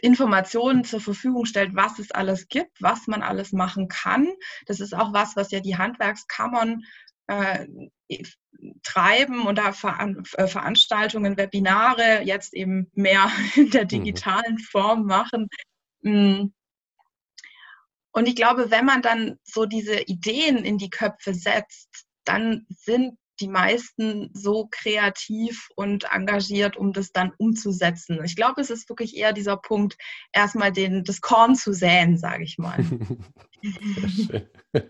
Informationen 0.00 0.84
zur 0.84 1.00
Verfügung 1.00 1.44
stellt, 1.44 1.74
was 1.74 1.98
es 1.98 2.10
alles 2.10 2.48
gibt, 2.48 2.80
was 2.80 3.06
man 3.06 3.22
alles 3.22 3.52
machen 3.52 3.88
kann. 3.88 4.28
Das 4.66 4.80
ist 4.80 4.94
auch 4.94 5.12
was, 5.12 5.36
was 5.36 5.52
ja 5.52 5.60
die 5.60 5.76
Handwerkskammern 5.76 6.82
äh, 7.26 7.66
treiben 8.82 9.46
und 9.46 9.56
da 9.56 9.72
Veran 9.72 10.22
äh, 10.36 10.46
Veranstaltungen, 10.46 11.36
Webinare 11.36 12.22
jetzt 12.22 12.54
eben 12.54 12.90
mehr 12.94 13.30
in 13.54 13.70
der 13.70 13.84
mhm. 13.84 13.88
digitalen 13.88 14.58
Form 14.58 15.06
machen. 15.06 15.48
Mm. 16.02 16.46
Und 18.14 18.28
ich 18.28 18.36
glaube, 18.36 18.70
wenn 18.70 18.84
man 18.84 19.00
dann 19.00 19.38
so 19.42 19.64
diese 19.64 20.00
Ideen 20.02 20.58
in 20.64 20.76
die 20.76 20.90
Köpfe 20.90 21.32
setzt, 21.32 22.04
dann 22.24 22.66
sind 22.68 23.16
die 23.40 23.48
meisten 23.48 24.30
so 24.34 24.68
kreativ 24.70 25.68
und 25.76 26.04
engagiert, 26.12 26.76
um 26.76 26.92
das 26.92 27.12
dann 27.12 27.32
umzusetzen. 27.38 28.22
Ich 28.22 28.36
glaube, 28.36 28.60
es 28.60 28.68
ist 28.68 28.88
wirklich 28.90 29.16
eher 29.16 29.32
dieser 29.32 29.56
Punkt, 29.56 29.96
erstmal 30.32 30.72
den, 30.72 31.04
das 31.04 31.22
Korn 31.22 31.54
zu 31.56 31.72
säen, 31.72 32.18
sage 32.18 32.44
ich 32.44 32.58
mal. 32.58 32.84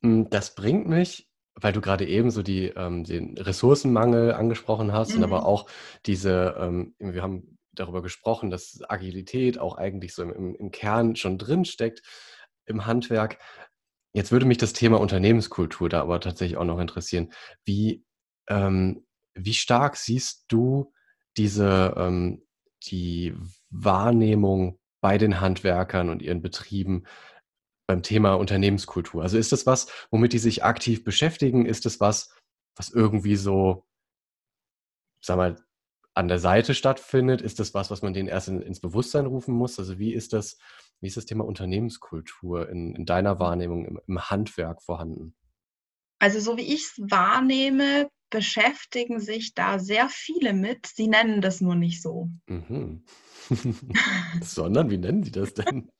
das 0.00 0.54
bringt 0.54 0.88
mich 0.88 1.29
weil 1.60 1.72
du 1.72 1.80
gerade 1.80 2.06
eben 2.06 2.30
so 2.30 2.42
die, 2.42 2.66
ähm, 2.68 3.04
den 3.04 3.36
Ressourcenmangel 3.38 4.32
angesprochen 4.32 4.92
hast 4.92 5.10
mhm. 5.10 5.18
und 5.18 5.24
aber 5.24 5.40
mhm. 5.40 5.46
auch 5.46 5.66
diese, 6.06 6.56
ähm, 6.58 6.94
wir 6.98 7.22
haben 7.22 7.58
darüber 7.72 8.02
gesprochen, 8.02 8.50
dass 8.50 8.80
Agilität 8.88 9.58
auch 9.58 9.76
eigentlich 9.76 10.14
so 10.14 10.22
im, 10.22 10.54
im 10.54 10.70
Kern 10.70 11.16
schon 11.16 11.38
drin 11.38 11.64
steckt 11.64 12.02
im 12.66 12.86
Handwerk. 12.86 13.38
Jetzt 14.12 14.32
würde 14.32 14.46
mich 14.46 14.58
das 14.58 14.72
Thema 14.72 15.00
Unternehmenskultur 15.00 15.88
da 15.88 16.00
aber 16.00 16.20
tatsächlich 16.20 16.56
auch 16.56 16.64
noch 16.64 16.80
interessieren. 16.80 17.32
Wie, 17.64 18.04
ähm, 18.48 19.06
wie 19.34 19.54
stark 19.54 19.96
siehst 19.96 20.46
du 20.48 20.92
diese, 21.36 21.94
ähm, 21.96 22.42
die 22.84 23.34
Wahrnehmung 23.70 24.78
bei 25.00 25.16
den 25.16 25.40
Handwerkern 25.40 26.08
und 26.10 26.22
ihren 26.22 26.42
Betrieben 26.42 27.04
beim 27.90 28.04
Thema 28.04 28.34
Unternehmenskultur? 28.34 29.20
Also 29.20 29.36
ist 29.36 29.50
das 29.50 29.66
was, 29.66 29.88
womit 30.12 30.32
die 30.32 30.38
sich 30.38 30.62
aktiv 30.62 31.02
beschäftigen? 31.02 31.66
Ist 31.66 31.86
das 31.86 31.98
was, 31.98 32.32
was 32.76 32.90
irgendwie 32.90 33.34
so, 33.34 33.84
sag 35.20 35.36
mal, 35.36 35.56
an 36.14 36.28
der 36.28 36.38
Seite 36.38 36.76
stattfindet? 36.76 37.42
Ist 37.42 37.58
das 37.58 37.74
was, 37.74 37.90
was 37.90 38.02
man 38.02 38.14
denen 38.14 38.28
erst 38.28 38.46
in, 38.46 38.62
ins 38.62 38.78
Bewusstsein 38.78 39.26
rufen 39.26 39.54
muss? 39.54 39.76
Also 39.80 39.98
wie 39.98 40.14
ist 40.14 40.32
das, 40.32 40.56
wie 41.00 41.08
ist 41.08 41.16
das 41.16 41.26
Thema 41.26 41.44
Unternehmenskultur 41.44 42.68
in, 42.68 42.94
in 42.94 43.06
deiner 43.06 43.40
Wahrnehmung 43.40 43.84
im, 43.84 44.00
im 44.06 44.30
Handwerk 44.30 44.82
vorhanden? 44.82 45.34
Also 46.20 46.38
so 46.38 46.56
wie 46.56 46.72
ich 46.72 46.82
es 46.82 47.10
wahrnehme, 47.10 48.08
beschäftigen 48.30 49.18
sich 49.18 49.54
da 49.54 49.80
sehr 49.80 50.08
viele 50.08 50.52
mit. 50.52 50.86
Sie 50.86 51.08
nennen 51.08 51.40
das 51.40 51.60
nur 51.60 51.74
nicht 51.74 52.02
so. 52.02 52.30
Mhm. 52.46 53.02
Sondern 54.42 54.90
wie 54.90 54.98
nennen 54.98 55.24
sie 55.24 55.32
das 55.32 55.54
denn? 55.54 55.90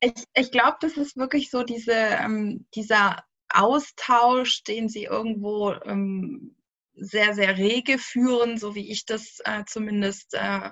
Ich, 0.00 0.12
ich 0.34 0.50
glaube, 0.50 0.76
das 0.80 0.96
ist 0.96 1.16
wirklich 1.16 1.50
so 1.50 1.62
diese, 1.62 1.92
ähm, 1.92 2.66
dieser 2.74 3.24
Austausch, 3.48 4.62
den 4.64 4.88
sie 4.88 5.04
irgendwo 5.04 5.72
ähm, 5.84 6.54
sehr, 7.00 7.34
sehr 7.34 7.56
rege 7.56 7.98
führen, 7.98 8.58
so 8.58 8.74
wie 8.74 8.90
ich 8.90 9.04
das 9.04 9.38
äh, 9.44 9.64
zumindest 9.66 10.34
äh, 10.34 10.70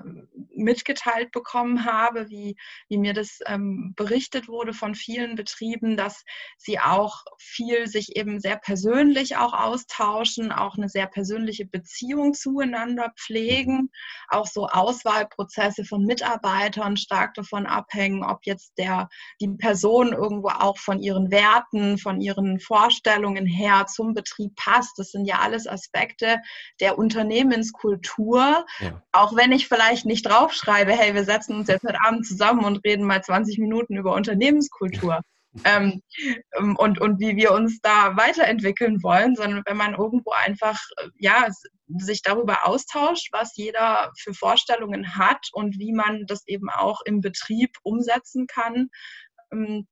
mitgeteilt 0.54 1.30
bekommen 1.32 1.84
habe, 1.84 2.28
wie, 2.28 2.56
wie 2.88 2.98
mir 2.98 3.12
das 3.12 3.38
ähm, 3.46 3.92
berichtet 3.96 4.48
wurde 4.48 4.72
von 4.72 4.94
vielen 4.94 5.36
Betrieben, 5.36 5.96
dass 5.96 6.24
sie 6.56 6.78
auch 6.80 7.24
viel 7.38 7.86
sich 7.86 8.16
eben 8.16 8.40
sehr 8.40 8.56
persönlich 8.56 9.36
auch 9.36 9.52
austauschen, 9.52 10.52
auch 10.52 10.76
eine 10.76 10.88
sehr 10.88 11.06
persönliche 11.06 11.66
Beziehung 11.66 12.34
zueinander 12.34 13.12
pflegen, 13.18 13.90
auch 14.28 14.46
so 14.46 14.66
Auswahlprozesse 14.66 15.84
von 15.84 16.04
Mitarbeitern 16.04 16.96
stark 16.96 17.34
davon 17.34 17.66
abhängen, 17.66 18.24
ob 18.24 18.40
jetzt 18.44 18.72
der, 18.78 19.08
die 19.40 19.48
Person 19.48 20.12
irgendwo 20.12 20.48
auch 20.48 20.78
von 20.78 21.00
ihren 21.00 21.30
Werten, 21.30 21.98
von 21.98 22.20
ihren 22.20 22.60
Vorstellungen 22.60 23.46
her 23.46 23.86
zum 23.86 24.14
Betrieb 24.14 24.54
passt. 24.56 24.98
Das 24.98 25.10
sind 25.10 25.26
ja 25.26 25.40
alles 25.40 25.66
Aspekte, 25.66 26.15
Aspekte 26.16 26.42
der 26.80 26.98
Unternehmenskultur, 26.98 28.66
ja. 28.80 29.02
auch 29.12 29.36
wenn 29.36 29.52
ich 29.52 29.68
vielleicht 29.68 30.06
nicht 30.06 30.26
draufschreibe, 30.26 30.92
hey, 30.92 31.14
wir 31.14 31.24
setzen 31.24 31.56
uns 31.56 31.68
jetzt 31.68 31.84
heute 31.84 32.00
Abend 32.02 32.26
zusammen 32.26 32.64
und 32.64 32.84
reden 32.84 33.06
mal 33.06 33.22
20 33.22 33.58
Minuten 33.58 33.96
über 33.96 34.14
Unternehmenskultur. 34.14 35.20
ähm, 35.64 36.02
ähm, 36.58 36.76
und, 36.76 37.00
und 37.00 37.18
wie 37.18 37.36
wir 37.36 37.52
uns 37.52 37.80
da 37.80 38.14
weiterentwickeln 38.16 39.02
wollen, 39.02 39.36
sondern 39.36 39.62
wenn 39.64 39.76
man 39.76 39.94
irgendwo 39.94 40.32
einfach 40.44 40.78
ja, 41.18 41.48
sich 41.88 42.20
darüber 42.20 42.66
austauscht, 42.66 43.28
was 43.32 43.56
jeder 43.56 44.12
für 44.18 44.34
Vorstellungen 44.34 45.16
hat 45.16 45.48
und 45.52 45.78
wie 45.78 45.92
man 45.92 46.26
das 46.26 46.46
eben 46.46 46.68
auch 46.68 47.00
im 47.06 47.22
Betrieb 47.22 47.70
umsetzen 47.82 48.46
kann, 48.46 48.88
ähm, 49.50 49.86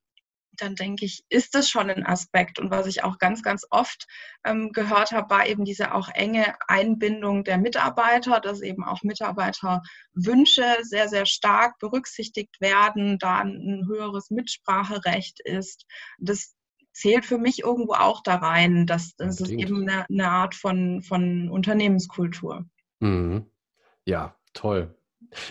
dann 0.56 0.74
denke 0.74 1.04
ich, 1.04 1.24
ist 1.28 1.54
das 1.54 1.68
schon 1.68 1.90
ein 1.90 2.04
Aspekt. 2.04 2.58
Und 2.58 2.70
was 2.70 2.86
ich 2.86 3.04
auch 3.04 3.18
ganz, 3.18 3.42
ganz 3.42 3.66
oft 3.70 4.06
ähm, 4.44 4.72
gehört 4.72 5.12
habe, 5.12 5.30
war 5.30 5.46
eben 5.46 5.64
diese 5.64 5.94
auch 5.94 6.08
enge 6.08 6.54
Einbindung 6.68 7.44
der 7.44 7.58
Mitarbeiter, 7.58 8.40
dass 8.40 8.60
eben 8.60 8.84
auch 8.84 9.02
Mitarbeiterwünsche 9.02 10.64
sehr, 10.82 11.08
sehr 11.08 11.26
stark 11.26 11.78
berücksichtigt 11.78 12.60
werden, 12.60 13.18
da 13.18 13.38
ein 13.38 13.84
höheres 13.86 14.30
Mitspracherecht 14.30 15.40
ist. 15.40 15.86
Das 16.18 16.54
zählt 16.92 17.26
für 17.26 17.38
mich 17.38 17.60
irgendwo 17.60 17.94
auch 17.94 18.22
da 18.22 18.36
rein. 18.36 18.86
dass 18.86 19.16
das 19.16 19.40
ist 19.40 19.50
eben 19.50 19.88
eine, 19.88 20.06
eine, 20.08 20.30
Art 20.30 20.54
von, 20.54 21.02
von 21.02 21.50
Unternehmenskultur. 21.50 22.64
Mhm. 23.00 23.46
Ja, 24.04 24.36
toll. 24.52 24.96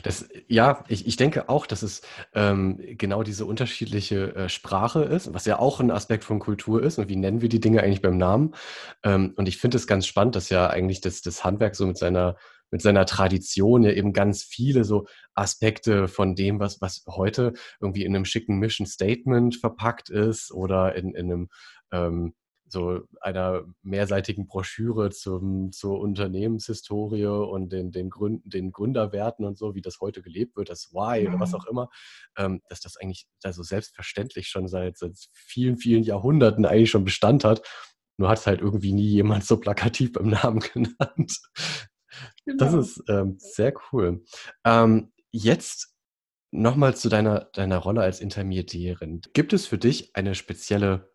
Das, 0.03 0.27
ja, 0.48 0.84
ich, 0.88 1.08
ich 1.08 1.15
denke 1.15 1.50
auch, 1.50 1.65
dass 1.65 1.84
es 1.84 2.01
ähm, 2.34 2.80
genau 2.98 3.24
diese 3.24 3.46
unterschiedliche 3.46 4.36
äh, 4.36 4.50
Sprache 4.50 5.03
ist, 5.03 5.34
was 5.34 5.46
ja 5.46 5.60
auch 5.60 5.80
ein 5.80 5.92
Aspekt 5.92 6.24
von 6.24 6.39
Kultur 6.39 6.82
ist. 6.84 6.98
Und 6.98 7.10
wie 7.10 7.15
nennen 7.15 7.42
wir 7.42 7.50
die 7.50 7.60
Dinge 7.60 7.84
eigentlich 7.84 8.01
beim 8.01 8.18
Namen? 8.18 8.56
Ähm, 9.03 9.34
und 9.36 9.48
ich 9.48 9.58
finde 9.58 9.77
es 9.77 9.88
ganz 9.88 10.06
spannend, 10.06 10.36
dass 10.36 10.50
ja 10.50 10.70
eigentlich 10.70 11.01
das, 11.01 11.22
das 11.22 11.44
Handwerk 11.44 11.75
so 11.75 11.86
mit 11.86 11.98
seiner, 11.98 12.38
mit 12.72 12.82
seiner 12.82 13.06
Tradition 13.06 13.84
ja 13.84 13.92
eben 13.92 14.13
ganz 14.13 14.44
viele 14.44 14.84
so 14.84 15.06
Aspekte 15.36 16.08
von 16.08 16.36
dem, 16.36 16.60
was, 16.60 16.82
was 16.82 17.03
heute 17.08 17.53
irgendwie 17.80 18.03
in 18.03 18.15
einem 18.15 18.25
schicken 18.25 18.58
Mission 18.58 18.88
Statement 18.88 19.56
verpackt 19.56 20.10
ist 20.10 20.51
oder 20.51 20.96
in, 20.96 21.13
in 21.13 21.32
einem 21.32 21.50
ähm, 21.92 22.34
so 22.74 23.01
einer 23.22 23.63
mehrseitigen 23.82 24.48
Broschüre 24.48 25.12
zum, 25.12 25.72
zur 25.72 26.00
Unternehmenshistorie 26.00 27.25
und 27.25 27.72
den, 27.72 27.92
den, 27.92 28.10
Gründ, 28.10 28.42
den 28.46 28.74
Gründerwerten 28.74 29.46
und 29.46 29.58
so, 29.58 29.75
wie 29.75 29.82
das 29.82 30.01
heute 30.01 30.22
gelebt 30.22 30.58
wird, 30.58 30.70
das 30.70 30.92
Why 30.92 31.25
oder 31.25 31.39
was 31.39 31.51
mhm. 31.51 31.56
auch 31.56 31.65
immer, 31.68 31.89
ähm, 32.38 32.62
dass 32.68 32.82
das 32.82 32.98
eigentlich 32.98 33.27
also 33.44 33.63
selbstverständlich 33.63 34.50
schon 34.50 34.68
seit, 34.68 34.98
seit 34.98 35.15
vielen, 35.32 35.77
vielen 35.77 36.03
Jahrhunderten 36.03 36.65
eigentlich 36.65 36.92
schon 36.92 37.06
Bestand 37.06 37.46
hat. 37.46 37.65
Nur 38.18 38.27
hat 38.27 38.39
es 38.39 38.48
halt 38.48 38.60
irgendwie 38.60 38.94
nie 38.94 39.08
jemand 39.08 39.46
so 39.46 39.58
plakativ 39.58 40.12
beim 40.12 40.27
Namen 40.27 40.60
genannt. 40.74 41.39
Genau. 42.46 42.58
Das 42.58 42.74
ist 42.74 43.03
ähm, 43.08 43.36
sehr 43.38 43.74
cool. 43.92 44.24
Ähm, 44.65 45.13
jetzt 45.32 45.96
nochmal 46.51 46.96
zu 46.96 47.10
deiner, 47.10 47.46
deiner 47.53 47.77
Rolle 47.77 48.01
als 48.01 48.20
Intermediärin. 48.20 49.22
Gibt 49.34 49.53
es 49.53 49.65
für 49.65 49.77
dich 49.77 50.15
eine 50.15 50.36
spezielle 50.36 51.12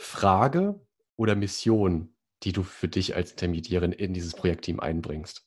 Frage 0.00 0.80
oder 1.16 1.36
Mission, 1.36 2.14
die 2.42 2.52
du 2.52 2.62
für 2.62 2.88
dich 2.88 3.14
als 3.14 3.32
Intermediärin 3.32 3.92
in 3.92 4.14
dieses 4.14 4.32
Projektteam 4.34 4.80
einbringst? 4.80 5.46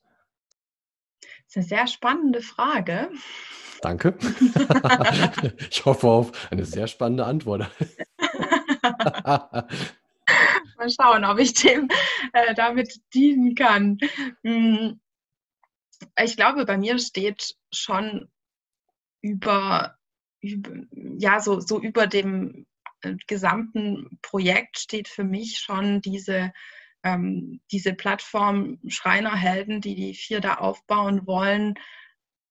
Das 1.22 1.30
ist 1.48 1.58
eine 1.58 1.66
sehr 1.66 1.88
spannende 1.88 2.42
Frage. 2.42 3.10
Danke. 3.82 4.16
ich 5.72 5.84
hoffe 5.86 6.08
auf 6.08 6.52
eine 6.52 6.66
sehr 6.66 6.88
spannende 6.88 7.26
Antwort. 7.26 7.70
Mal 10.78 10.90
schauen, 10.90 11.26
ob 11.26 11.40
ich 11.40 11.54
dem 11.56 11.90
äh, 12.34 12.54
damit 12.54 13.02
dienen 13.14 13.56
kann. 13.56 13.98
Hm, 14.44 15.02
ich 16.24 16.38
glaube, 16.38 16.66
bei 16.66 16.78
mir 16.78 17.00
steht 17.00 17.56
schon 17.74 18.30
über, 19.22 19.98
über 20.42 20.72
ja, 21.18 21.40
so, 21.40 21.60
so 21.60 21.82
über 21.82 22.08
dem 22.08 22.68
gesamten 23.28 24.20
Projekt 24.22 24.80
steht 24.80 25.08
für 25.08 25.24
mich 25.24 25.60
schon 25.60 26.02
diese, 26.02 26.54
ähm, 27.04 27.62
diese 27.72 27.94
Plattform 27.94 28.80
Schreinerhelden, 28.88 29.82
die 29.82 29.96
die 29.96 30.14
vier 30.14 30.40
da 30.40 30.56
aufbauen 30.56 31.28
wollen, 31.28 31.76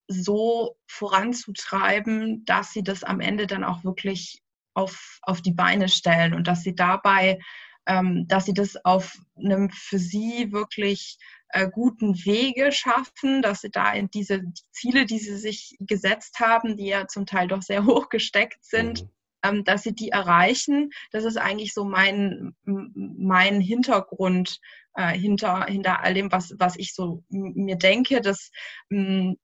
so 0.09 0.77
voranzutreiben, 0.87 2.45
dass 2.45 2.73
sie 2.73 2.83
das 2.83 3.05
am 3.05 3.21
Ende 3.21 3.47
dann 3.47 3.65
auch 3.65 3.85
wirklich 3.85 4.43
auf, 4.75 5.19
auf 5.23 5.43
die 5.43 5.53
Beine 5.53 5.89
stellen 5.89 6.35
und 6.35 6.47
dass 6.47 6.63
sie 6.63 6.75
dabei 6.75 7.39
ähm, 7.87 8.27
dass 8.29 8.45
sie 8.45 8.55
das 8.55 8.77
auf 8.85 9.19
einem 9.37 9.71
für 9.71 9.99
sie 9.99 10.53
wirklich 10.53 11.19
äh, 11.49 11.69
guten 11.69 12.15
Wege 12.25 12.73
schaffen, 12.73 13.43
dass 13.43 13.61
sie 13.63 13.71
da 13.71 13.93
in 13.93 14.09
diese 14.11 14.41
die 14.43 14.63
Ziele, 14.71 15.07
die 15.07 15.19
sie 15.19 15.37
sich 15.37 15.77
gesetzt 15.81 16.39
haben, 16.41 16.77
die 16.77 16.87
ja 16.87 17.09
zum 17.09 17.27
Teil 17.27 17.49
doch 17.49 17.63
sehr 17.63 17.85
hoch 17.87 18.09
gesteckt 18.09 18.65
sind, 18.65 19.03
mhm. 19.03 19.11
Ähm, 19.43 19.65
dass 19.65 19.83
sie 19.83 19.95
die 19.95 20.11
erreichen. 20.11 20.91
Das 21.11 21.25
ist 21.25 21.37
eigentlich 21.37 21.75
so 21.75 21.85
mein, 21.85 22.55
mein 22.65 23.61
Hintergrund 23.61 24.61
äh, 24.95 25.17
hinter, 25.17 25.67
hinter 25.67 26.01
all 26.03 26.15
dem, 26.15 26.31
was, 26.33 26.55
was 26.59 26.77
ich 26.77 26.95
so 26.95 27.25
mir 27.29 27.77
denke, 27.77 28.21
dass 28.21 28.51
mh, 28.91 29.35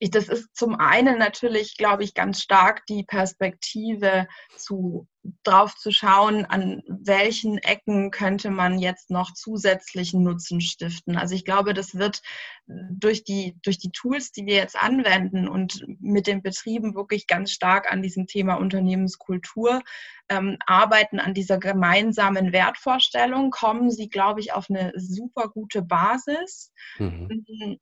das 0.00 0.28
ist 0.28 0.54
zum 0.56 0.76
einen 0.76 1.18
natürlich, 1.18 1.76
glaube 1.76 2.04
ich, 2.04 2.14
ganz 2.14 2.40
stark 2.40 2.86
die 2.86 3.04
Perspektive 3.04 4.28
zu 4.56 5.08
drauf 5.42 5.74
zu 5.76 5.90
schauen, 5.90 6.44
an 6.46 6.82
welchen 6.86 7.58
Ecken 7.58 8.10
könnte 8.10 8.50
man 8.50 8.78
jetzt 8.78 9.10
noch 9.10 9.32
zusätzlichen 9.34 10.22
Nutzen 10.22 10.60
stiften. 10.60 11.16
Also 11.16 11.34
ich 11.34 11.44
glaube, 11.44 11.74
das 11.74 11.96
wird 11.96 12.22
durch 12.66 13.24
die, 13.24 13.56
durch 13.62 13.78
die 13.78 13.90
Tools, 13.90 14.30
die 14.30 14.46
wir 14.46 14.54
jetzt 14.54 14.76
anwenden 14.76 15.48
und 15.48 15.84
mit 16.00 16.26
den 16.26 16.42
Betrieben 16.42 16.94
wirklich 16.94 17.26
ganz 17.26 17.50
stark 17.50 17.90
an 17.90 18.00
diesem 18.00 18.26
Thema 18.26 18.54
Unternehmenskultur 18.54 19.82
ähm, 20.28 20.56
arbeiten, 20.66 21.18
an 21.18 21.34
dieser 21.34 21.58
gemeinsamen 21.58 22.52
Wertvorstellung, 22.52 23.50
kommen 23.50 23.90
sie, 23.90 24.08
glaube 24.08 24.40
ich, 24.40 24.52
auf 24.52 24.70
eine 24.70 24.92
super 24.96 25.48
gute 25.48 25.82
Basis. 25.82 26.72
Mhm. 26.98 27.78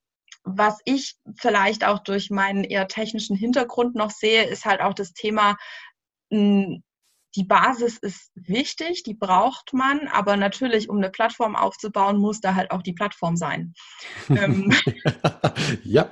Was 0.47 0.79
ich 0.85 1.17
vielleicht 1.37 1.85
auch 1.85 1.99
durch 1.99 2.31
meinen 2.31 2.65
eher 2.65 2.89
technischen 2.89 3.37
Hintergrund 3.37 3.95
noch 3.97 4.11
sehe, 4.11 4.45
ist 4.45 4.65
halt 4.65 4.81
auch 4.81 4.95
das 4.95 5.13
Thema, 5.13 5.57
hm, 6.31 6.83
die 7.35 7.45
Basis 7.45 7.99
ist 7.99 8.31
wichtig, 8.35 9.03
die 9.03 9.13
braucht 9.13 9.75
man, 9.75 10.09
aber 10.09 10.39
natürlich, 10.39 10.89
um 10.89 10.97
eine 10.97 11.11
Plattform 11.11 11.55
aufzubauen, 11.55 12.17
muss 12.17 12.41
da 12.41 12.55
halt 12.55 12.71
auch 12.71 12.81
die 12.83 12.95
Plattform 12.95 13.37
sein. 13.37 13.75
Ähm, 14.29 14.73
ja. 15.85 16.11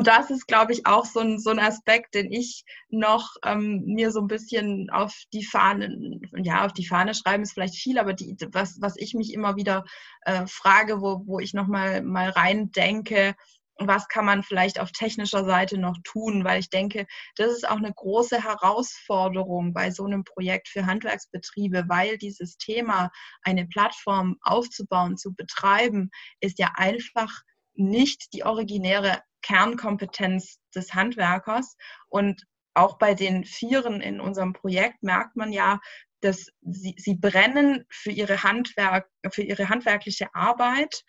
Und 0.00 0.06
das 0.06 0.30
ist, 0.30 0.48
glaube 0.48 0.72
ich, 0.72 0.86
auch 0.86 1.04
so 1.04 1.20
ein, 1.20 1.38
so 1.38 1.50
ein 1.50 1.58
Aspekt, 1.58 2.14
den 2.14 2.32
ich 2.32 2.64
noch 2.88 3.36
ähm, 3.44 3.82
mir 3.84 4.10
so 4.10 4.20
ein 4.20 4.28
bisschen 4.28 4.88
auf 4.88 5.14
die 5.34 5.44
Fahne, 5.44 6.18
ja, 6.42 6.64
auf 6.64 6.72
die 6.72 6.86
Fahne 6.86 7.12
schreiben 7.12 7.42
ist 7.42 7.52
vielleicht 7.52 7.74
viel, 7.74 7.98
aber 7.98 8.14
die, 8.14 8.34
was, 8.50 8.80
was 8.80 8.94
ich 8.96 9.12
mich 9.12 9.34
immer 9.34 9.56
wieder 9.56 9.84
äh, 10.22 10.46
frage, 10.46 11.02
wo, 11.02 11.20
wo 11.26 11.38
ich 11.38 11.52
nochmal 11.52 12.00
mal 12.00 12.30
rein 12.30 12.70
denke, 12.70 13.34
was 13.76 14.08
kann 14.08 14.24
man 14.24 14.42
vielleicht 14.42 14.80
auf 14.80 14.90
technischer 14.90 15.44
Seite 15.44 15.76
noch 15.76 15.98
tun, 16.02 16.44
weil 16.44 16.60
ich 16.60 16.70
denke, 16.70 17.06
das 17.36 17.52
ist 17.52 17.68
auch 17.68 17.76
eine 17.76 17.92
große 17.92 18.42
Herausforderung 18.42 19.74
bei 19.74 19.90
so 19.90 20.06
einem 20.06 20.24
Projekt 20.24 20.68
für 20.68 20.86
Handwerksbetriebe, 20.86 21.84
weil 21.88 22.16
dieses 22.16 22.56
Thema, 22.56 23.10
eine 23.42 23.66
Plattform 23.66 24.38
aufzubauen, 24.40 25.18
zu 25.18 25.34
betreiben, 25.34 26.10
ist 26.40 26.58
ja 26.58 26.72
einfach 26.76 27.42
nicht 27.74 28.32
die 28.32 28.44
originäre 28.44 29.20
Kernkompetenz 29.42 30.60
des 30.74 30.94
Handwerkers. 30.94 31.76
Und 32.08 32.44
auch 32.74 32.98
bei 32.98 33.14
den 33.14 33.44
Vieren 33.44 34.00
in 34.00 34.20
unserem 34.20 34.52
Projekt 34.52 35.02
merkt 35.02 35.36
man 35.36 35.52
ja, 35.52 35.80
dass 36.20 36.46
sie, 36.62 36.94
sie 36.98 37.14
brennen 37.14 37.84
für 37.88 38.10
ihre, 38.10 38.42
Handwerk, 38.42 39.08
für 39.30 39.42
ihre 39.42 39.68
handwerkliche 39.68 40.34
Arbeit. 40.34 41.02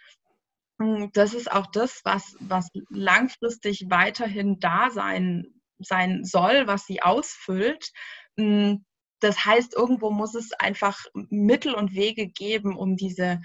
Das 1.14 1.34
ist 1.34 1.52
auch 1.52 1.68
das, 1.68 2.02
was, 2.04 2.36
was 2.40 2.70
langfristig 2.90 3.86
weiterhin 3.90 4.60
da 4.60 4.90
sein, 4.90 5.46
sein 5.80 6.24
soll, 6.24 6.66
was 6.66 6.86
sie 6.86 7.02
ausfüllt. 7.02 7.92
Das 8.36 9.46
heißt, 9.46 9.76
irgendwo 9.76 10.10
muss 10.10 10.34
es 10.34 10.54
einfach 10.54 11.06
Mittel 11.14 11.76
und 11.76 11.94
Wege 11.94 12.28
geben, 12.28 12.76
um 12.76 12.96
diese 12.96 13.42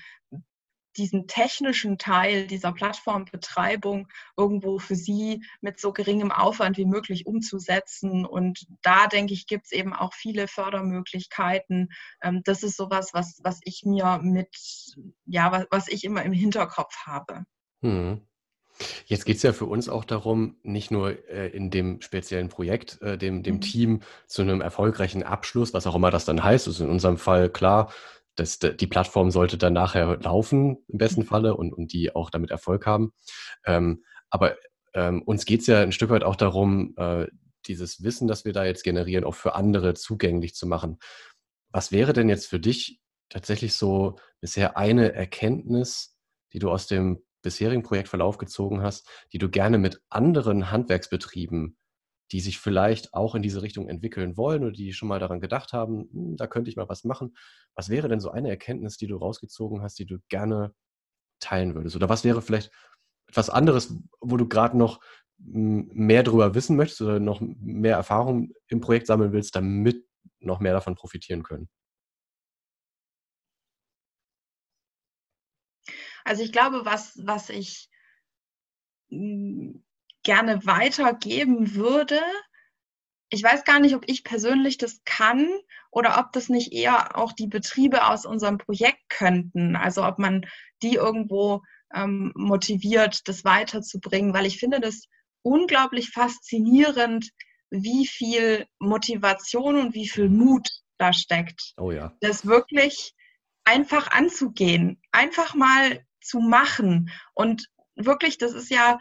diesen 0.96 1.26
technischen 1.26 1.98
Teil 1.98 2.46
dieser 2.46 2.72
Plattformbetreibung 2.72 4.08
irgendwo 4.36 4.78
für 4.78 4.96
sie 4.96 5.44
mit 5.60 5.80
so 5.80 5.92
geringem 5.92 6.32
Aufwand 6.32 6.76
wie 6.76 6.86
möglich 6.86 7.26
umzusetzen. 7.26 8.24
Und 8.24 8.66
da 8.82 9.06
denke 9.06 9.34
ich, 9.34 9.46
gibt 9.46 9.66
es 9.66 9.72
eben 9.72 9.92
auch 9.92 10.14
viele 10.14 10.48
Fördermöglichkeiten. 10.48 11.90
Ähm, 12.22 12.42
das 12.44 12.62
ist 12.62 12.76
sowas, 12.76 13.10
was, 13.12 13.40
was 13.42 13.60
ich 13.64 13.84
mir 13.84 14.20
mit, 14.22 14.56
ja, 15.26 15.52
was, 15.52 15.66
was 15.70 15.88
ich 15.88 16.04
immer 16.04 16.22
im 16.22 16.32
Hinterkopf 16.32 16.96
habe. 17.06 17.44
Hm. 17.82 18.22
Jetzt 19.06 19.24
geht 19.24 19.36
es 19.36 19.42
ja 19.42 19.52
für 19.52 19.64
uns 19.64 19.88
auch 19.88 20.04
darum, 20.04 20.56
nicht 20.62 20.90
nur 20.90 21.10
äh, 21.30 21.48
in 21.48 21.70
dem 21.70 22.00
speziellen 22.02 22.48
Projekt, 22.48 23.00
äh, 23.00 23.16
dem, 23.16 23.42
dem 23.42 23.56
mhm. 23.56 23.60
Team 23.62 24.00
zu 24.26 24.42
einem 24.42 24.60
erfolgreichen 24.60 25.22
Abschluss, 25.22 25.72
was 25.72 25.86
auch 25.86 25.94
immer 25.94 26.10
das 26.10 26.26
dann 26.26 26.44
heißt, 26.44 26.68
ist 26.68 26.80
in 26.80 26.90
unserem 26.90 27.16
Fall 27.16 27.48
klar, 27.48 27.90
das, 28.36 28.58
die 28.58 28.86
Plattform 28.86 29.30
sollte 29.30 29.58
dann 29.58 29.72
nachher 29.72 30.18
laufen, 30.18 30.78
im 30.88 30.98
besten 30.98 31.22
mhm. 31.22 31.26
Falle, 31.26 31.56
und, 31.56 31.72
und 31.72 31.92
die 31.92 32.14
auch 32.14 32.30
damit 32.30 32.50
Erfolg 32.50 32.86
haben. 32.86 33.12
Ähm, 33.64 34.04
aber 34.30 34.56
ähm, 34.94 35.22
uns 35.22 35.44
geht 35.44 35.60
es 35.60 35.66
ja 35.66 35.80
ein 35.80 35.92
Stück 35.92 36.10
weit 36.10 36.24
auch 36.24 36.36
darum, 36.36 36.94
äh, 36.96 37.26
dieses 37.66 38.02
Wissen, 38.02 38.28
das 38.28 38.44
wir 38.44 38.52
da 38.52 38.64
jetzt 38.64 38.84
generieren, 38.84 39.24
auch 39.24 39.34
für 39.34 39.54
andere 39.54 39.94
zugänglich 39.94 40.54
zu 40.54 40.66
machen. 40.66 40.98
Was 41.70 41.92
wäre 41.92 42.12
denn 42.12 42.28
jetzt 42.28 42.46
für 42.46 42.60
dich 42.60 43.00
tatsächlich 43.28 43.74
so 43.74 44.16
bisher 44.40 44.76
eine 44.76 45.12
Erkenntnis, 45.12 46.16
die 46.52 46.58
du 46.58 46.70
aus 46.70 46.86
dem 46.86 47.22
bisherigen 47.42 47.82
Projektverlauf 47.82 48.38
gezogen 48.38 48.82
hast, 48.82 49.08
die 49.32 49.38
du 49.38 49.48
gerne 49.48 49.78
mit 49.78 50.02
anderen 50.08 50.70
Handwerksbetrieben 50.70 51.76
die 52.32 52.40
sich 52.40 52.58
vielleicht 52.58 53.14
auch 53.14 53.34
in 53.34 53.42
diese 53.42 53.62
Richtung 53.62 53.88
entwickeln 53.88 54.36
wollen 54.36 54.62
oder 54.64 54.72
die 54.72 54.92
schon 54.92 55.08
mal 55.08 55.20
daran 55.20 55.40
gedacht 55.40 55.72
haben, 55.72 56.08
hm, 56.12 56.36
da 56.36 56.46
könnte 56.46 56.70
ich 56.70 56.76
mal 56.76 56.88
was 56.88 57.04
machen. 57.04 57.36
Was 57.74 57.88
wäre 57.88 58.08
denn 58.08 58.20
so 58.20 58.30
eine 58.30 58.50
Erkenntnis, 58.50 58.96
die 58.96 59.06
du 59.06 59.16
rausgezogen 59.16 59.82
hast, 59.82 59.98
die 59.98 60.06
du 60.06 60.18
gerne 60.28 60.74
teilen 61.40 61.74
würdest? 61.74 61.96
Oder 61.96 62.08
was 62.08 62.24
wäre 62.24 62.42
vielleicht 62.42 62.72
etwas 63.28 63.50
anderes, 63.50 63.94
wo 64.20 64.36
du 64.36 64.48
gerade 64.48 64.76
noch 64.76 65.00
mehr 65.38 66.22
darüber 66.22 66.54
wissen 66.54 66.76
möchtest 66.76 67.02
oder 67.02 67.20
noch 67.20 67.40
mehr 67.40 67.96
Erfahrung 67.96 68.52
im 68.68 68.80
Projekt 68.80 69.06
sammeln 69.06 69.32
willst, 69.32 69.54
damit 69.54 70.04
noch 70.40 70.60
mehr 70.60 70.72
davon 70.72 70.94
profitieren 70.94 71.42
können? 71.42 71.68
Also 76.24 76.42
ich 76.42 76.52
glaube, 76.52 76.84
was, 76.84 77.20
was 77.24 77.50
ich 77.50 77.88
gerne 80.26 80.66
weitergeben 80.66 81.76
würde. 81.76 82.20
Ich 83.30 83.42
weiß 83.42 83.64
gar 83.64 83.78
nicht, 83.78 83.94
ob 83.94 84.02
ich 84.08 84.24
persönlich 84.24 84.76
das 84.76 85.00
kann 85.04 85.48
oder 85.92 86.18
ob 86.18 86.32
das 86.32 86.48
nicht 86.48 86.72
eher 86.72 87.16
auch 87.16 87.32
die 87.32 87.46
Betriebe 87.46 88.08
aus 88.08 88.26
unserem 88.26 88.58
Projekt 88.58 89.08
könnten. 89.08 89.76
Also 89.76 90.04
ob 90.04 90.18
man 90.18 90.44
die 90.82 90.94
irgendwo 90.94 91.62
ähm, 91.94 92.32
motiviert, 92.34 93.28
das 93.28 93.44
weiterzubringen, 93.44 94.34
weil 94.34 94.46
ich 94.46 94.58
finde 94.58 94.80
das 94.80 95.04
unglaublich 95.42 96.10
faszinierend, 96.10 97.30
wie 97.70 98.06
viel 98.06 98.66
Motivation 98.80 99.76
und 99.76 99.94
wie 99.94 100.08
viel 100.08 100.28
Mut 100.28 100.68
da 100.98 101.12
steckt. 101.12 101.74
Oh 101.76 101.92
ja. 101.92 102.16
Das 102.20 102.46
wirklich 102.46 103.14
einfach 103.64 104.10
anzugehen, 104.10 105.00
einfach 105.12 105.54
mal 105.54 106.04
zu 106.20 106.40
machen. 106.40 107.10
Und 107.34 107.68
wirklich, 107.94 108.38
das 108.38 108.54
ist 108.54 108.70
ja 108.70 108.98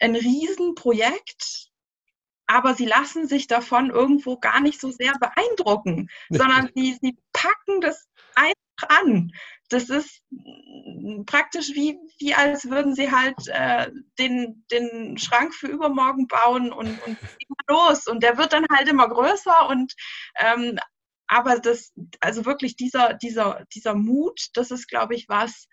ein 0.00 0.16
Riesenprojekt, 0.16 1.70
aber 2.46 2.74
sie 2.74 2.86
lassen 2.86 3.28
sich 3.28 3.46
davon 3.46 3.90
irgendwo 3.90 4.36
gar 4.36 4.60
nicht 4.60 4.80
so 4.80 4.90
sehr 4.90 5.12
beeindrucken, 5.20 6.08
sondern 6.30 6.70
sie, 6.74 6.98
sie 7.00 7.16
packen 7.32 7.80
das 7.80 8.08
einfach 8.34 8.56
an. 8.88 9.30
Das 9.68 9.88
ist 9.88 10.22
praktisch 11.26 11.74
wie, 11.74 11.96
wie 12.18 12.34
als 12.34 12.68
würden 12.68 12.96
sie 12.96 13.12
halt 13.12 13.36
äh, 13.46 13.88
den, 14.18 14.64
den 14.72 15.16
Schrank 15.16 15.54
für 15.54 15.68
übermorgen 15.68 16.26
bauen 16.26 16.72
und, 16.72 17.00
und 17.06 17.16
los. 17.68 18.08
Und 18.08 18.24
der 18.24 18.36
wird 18.36 18.52
dann 18.52 18.66
halt 18.72 18.88
immer 18.88 19.08
größer 19.08 19.68
und 19.68 19.94
ähm, 20.40 20.78
aber 21.28 21.60
das, 21.60 21.92
also 22.18 22.44
wirklich 22.44 22.74
dieser, 22.74 23.14
dieser, 23.14 23.64
dieser 23.72 23.94
Mut, 23.94 24.48
das 24.54 24.72
ist, 24.72 24.88
glaube 24.88 25.14
ich, 25.14 25.28
was, 25.28 25.68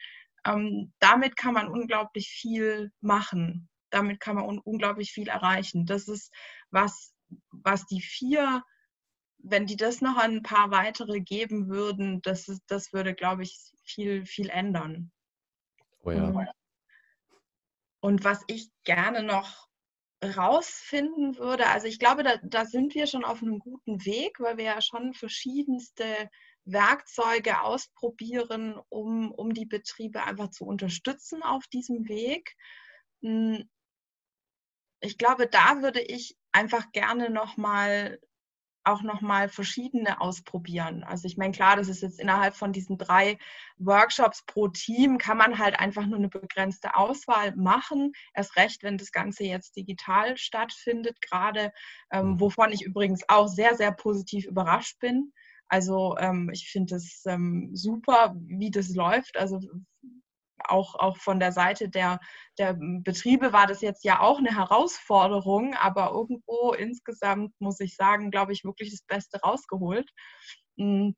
ähm, 0.45 0.93
damit 0.99 1.35
kann 1.35 1.55
man 1.55 1.67
unglaublich 1.67 2.29
viel 2.29 2.91
machen 3.01 3.67
damit 3.89 4.19
kann 4.19 4.35
man 4.35 4.45
un 4.45 4.59
unglaublich 4.59 5.11
viel 5.11 5.27
erreichen. 5.27 5.85
Das 5.85 6.07
ist 6.07 6.33
was, 6.69 7.13
was 7.51 7.85
die 7.85 8.01
vier, 8.01 8.63
wenn 9.39 9.65
die 9.65 9.77
das 9.77 10.01
noch 10.01 10.17
an 10.17 10.37
ein 10.37 10.43
paar 10.43 10.71
weitere 10.71 11.21
geben 11.21 11.69
würden, 11.69 12.21
das, 12.21 12.47
ist, 12.47 12.63
das 12.67 12.93
würde, 12.93 13.13
glaube 13.13 13.43
ich, 13.43 13.71
viel, 13.83 14.25
viel 14.25 14.49
ändern. 14.49 15.11
Oh 16.03 16.11
ja. 16.11 16.25
Und, 16.25 16.49
und 17.99 18.23
was 18.23 18.43
ich 18.47 18.69
gerne 18.83 19.23
noch 19.23 19.67
rausfinden 20.23 21.37
würde, 21.37 21.67
also 21.67 21.87
ich 21.87 21.99
glaube, 21.99 22.23
da, 22.23 22.37
da 22.43 22.65
sind 22.65 22.95
wir 22.95 23.05
schon 23.05 23.23
auf 23.23 23.41
einem 23.41 23.59
guten 23.59 24.03
Weg, 24.03 24.39
weil 24.39 24.57
wir 24.57 24.65
ja 24.65 24.81
schon 24.81 25.13
verschiedenste 25.13 26.29
Werkzeuge 26.65 27.61
ausprobieren, 27.61 28.79
um, 28.89 29.31
um 29.31 29.53
die 29.53 29.65
Betriebe 29.65 30.23
einfach 30.23 30.49
zu 30.49 30.65
unterstützen 30.65 31.43
auf 31.43 31.65
diesem 31.67 32.07
Weg. 32.07 32.55
Ich 34.99 35.17
glaube, 35.17 35.47
da 35.47 35.81
würde 35.81 36.01
ich 36.01 36.37
einfach 36.51 36.91
gerne 36.91 37.29
nochmal 37.29 38.19
auch 38.87 39.01
nochmal 39.03 39.49
verschiedene 39.49 40.21
ausprobieren. 40.21 41.03
Also 41.03 41.27
ich 41.27 41.37
meine, 41.37 41.51
klar, 41.51 41.75
das 41.75 41.89
ist 41.89 42.01
jetzt 42.01 42.19
innerhalb 42.19 42.55
von 42.55 42.71
diesen 42.71 42.97
drei 42.97 43.37
Workshops 43.77 44.43
pro 44.45 44.69
Team, 44.69 45.17
kann 45.17 45.37
man 45.37 45.59
halt 45.59 45.77
einfach 45.79 46.05
nur 46.05 46.17
eine 46.17 46.29
begrenzte 46.29 46.95
Auswahl 46.95 47.53
machen. 47.55 48.13
Erst 48.33 48.55
recht, 48.55 48.83
wenn 48.83 48.97
das 48.97 49.11
Ganze 49.11 49.43
jetzt 49.43 49.75
digital 49.75 50.37
stattfindet, 50.37 51.21
gerade, 51.21 51.73
ähm, 52.11 52.31
mhm. 52.31 52.39
wovon 52.39 52.71
ich 52.71 52.83
übrigens 52.83 53.23
auch 53.27 53.47
sehr, 53.47 53.75
sehr 53.75 53.91
positiv 53.91 54.45
überrascht 54.45 54.99
bin. 54.99 55.33
Also 55.67 56.15
ähm, 56.17 56.49
ich 56.53 56.69
finde 56.69 56.95
es 56.95 57.23
ähm, 57.25 57.71
super, 57.73 58.35
wie 58.37 58.71
das 58.71 58.95
läuft. 58.95 59.35
Also 59.35 59.59
auch, 60.63 60.95
auch 60.95 61.17
von 61.17 61.39
der 61.39 61.51
Seite 61.51 61.89
der, 61.89 62.19
der 62.57 62.75
Betriebe 62.79 63.53
war 63.53 63.67
das 63.67 63.81
jetzt 63.81 64.03
ja 64.03 64.19
auch 64.19 64.39
eine 64.39 64.55
Herausforderung, 64.55 65.75
aber 65.75 66.11
irgendwo 66.11 66.73
insgesamt 66.73 67.53
muss 67.59 67.79
ich 67.79 67.95
sagen, 67.95 68.31
glaube 68.31 68.53
ich, 68.53 68.63
wirklich 68.63 68.91
das 68.91 69.03
Beste 69.03 69.39
rausgeholt. 69.41 70.09
Mm. 70.75 71.11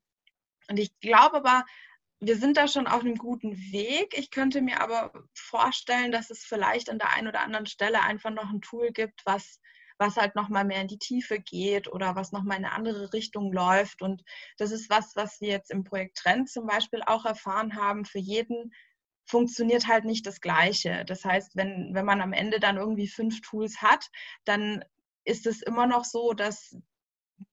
Und 0.68 0.78
ich 0.78 0.98
glaube 1.00 1.38
aber, 1.38 1.64
wir 2.20 2.36
sind 2.36 2.56
da 2.56 2.68
schon 2.68 2.86
auf 2.86 3.00
einem 3.00 3.16
guten 3.16 3.56
Weg. 3.72 4.16
Ich 4.16 4.30
könnte 4.30 4.60
mir 4.60 4.80
aber 4.80 5.10
vorstellen, 5.34 6.12
dass 6.12 6.30
es 6.30 6.44
vielleicht 6.44 6.90
an 6.90 6.98
der 6.98 7.12
einen 7.14 7.28
oder 7.28 7.40
anderen 7.40 7.66
Stelle 7.66 8.02
einfach 8.02 8.30
noch 8.30 8.50
ein 8.50 8.60
Tool 8.60 8.92
gibt, 8.92 9.22
was, 9.24 9.58
was 9.98 10.16
halt 10.16 10.34
nochmal 10.34 10.64
mehr 10.64 10.82
in 10.82 10.88
die 10.88 10.98
Tiefe 10.98 11.40
geht 11.40 11.88
oder 11.88 12.16
was 12.16 12.30
nochmal 12.30 12.58
in 12.58 12.66
eine 12.66 12.74
andere 12.74 13.12
Richtung 13.14 13.52
läuft. 13.52 14.02
Und 14.02 14.22
das 14.58 14.70
ist 14.70 14.90
was, 14.90 15.16
was 15.16 15.40
wir 15.40 15.48
jetzt 15.48 15.70
im 15.70 15.82
Projekt 15.82 16.18
Trend 16.18 16.50
zum 16.50 16.66
Beispiel 16.66 17.02
auch 17.06 17.24
erfahren 17.24 17.74
haben. 17.74 18.04
Für 18.04 18.18
jeden 18.18 18.72
funktioniert 19.30 19.86
halt 19.86 20.04
nicht 20.04 20.26
das 20.26 20.40
Gleiche. 20.40 21.04
Das 21.06 21.24
heißt, 21.24 21.56
wenn, 21.56 21.94
wenn 21.94 22.04
man 22.04 22.20
am 22.20 22.32
Ende 22.32 22.60
dann 22.60 22.76
irgendwie 22.76 23.08
fünf 23.08 23.40
Tools 23.40 23.80
hat, 23.80 24.06
dann 24.44 24.84
ist 25.24 25.46
es 25.46 25.62
immer 25.62 25.86
noch 25.86 26.04
so, 26.04 26.32
dass, 26.32 26.76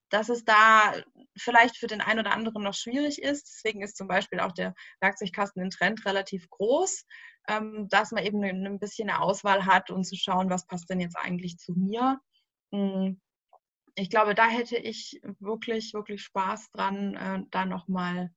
dass 0.10 0.30
es 0.30 0.44
da 0.44 0.94
vielleicht 1.38 1.78
für 1.78 1.88
den 1.88 2.02
einen 2.02 2.20
oder 2.20 2.32
anderen 2.32 2.64
noch 2.64 2.74
schwierig 2.74 3.22
ist. 3.22 3.48
Deswegen 3.48 3.82
ist 3.82 3.98
zum 3.98 4.08
Beispiel 4.08 4.40
auch 4.40 4.52
der 4.52 4.74
Werkzeugkasten 5.02 5.62
in 5.62 5.70
Trend 5.70 6.06
relativ 6.06 6.50
groß, 6.50 7.06
ähm, 7.48 7.88
dass 7.90 8.12
man 8.12 8.26
eben 8.26 8.44
ein 8.44 8.80
bisschen 8.80 9.10
eine 9.10 9.22
Auswahl 9.22 9.66
hat 9.66 9.92
und 9.92 10.04
zu 10.04 10.16
schauen, 10.16 10.50
was 10.50 10.66
passt 10.66 10.90
denn 10.90 11.00
jetzt 11.00 11.18
eigentlich 11.18 11.58
zu 11.58 11.74
mir. 11.74 12.20
Hm. 12.74 13.22
Ich 13.96 14.10
glaube, 14.10 14.36
da 14.36 14.48
hätte 14.48 14.78
ich 14.78 15.20
wirklich, 15.40 15.94
wirklich 15.94 16.22
Spaß 16.22 16.70
dran, 16.72 17.16
äh, 17.16 17.44
da 17.50 17.66
nochmal 17.66 18.32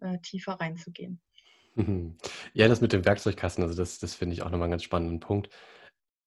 äh, 0.00 0.18
tiefer 0.22 0.54
reinzugehen. 0.54 1.22
Mhm. 1.74 2.16
Ja, 2.52 2.68
das 2.68 2.80
mit 2.80 2.92
dem 2.92 3.04
Werkzeugkasten, 3.04 3.64
also 3.64 3.76
das, 3.76 3.98
das 3.98 4.14
finde 4.14 4.34
ich 4.34 4.42
auch 4.42 4.50
nochmal 4.50 4.64
einen 4.64 4.72
ganz 4.72 4.84
spannenden 4.84 5.20
Punkt. 5.20 5.48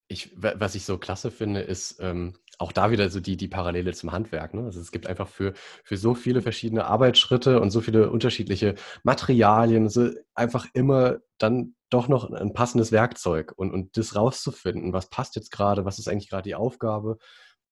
Ich, 0.09 0.31
was 0.35 0.75
ich 0.75 0.85
so 0.85 0.97
klasse 0.97 1.31
finde, 1.31 1.61
ist 1.61 1.99
ähm, 1.99 2.33
auch 2.59 2.71
da 2.71 2.91
wieder 2.91 3.09
so 3.09 3.19
die, 3.19 3.37
die 3.37 3.47
Parallele 3.49 3.93
zum 3.93 4.11
Handwerk. 4.11 4.53
Ne? 4.53 4.63
Also 4.63 4.79
es 4.79 4.91
gibt 4.91 5.07
einfach 5.07 5.27
für, 5.27 5.53
für 5.83 5.97
so 5.97 6.15
viele 6.15 6.41
verschiedene 6.41 6.85
Arbeitsschritte 6.85 7.59
und 7.59 7.71
so 7.71 7.81
viele 7.81 8.09
unterschiedliche 8.09 8.75
Materialien, 9.03 9.83
also 9.83 10.09
einfach 10.33 10.65
immer 10.73 11.17
dann 11.37 11.75
doch 11.89 12.07
noch 12.07 12.31
ein 12.31 12.53
passendes 12.53 12.91
Werkzeug 12.91 13.53
und, 13.55 13.71
und 13.71 13.97
das 13.97 14.15
rauszufinden, 14.15 14.93
was 14.93 15.09
passt 15.09 15.35
jetzt 15.35 15.51
gerade, 15.51 15.85
was 15.85 15.99
ist 15.99 16.07
eigentlich 16.07 16.29
gerade 16.29 16.43
die 16.43 16.55
Aufgabe 16.55 17.17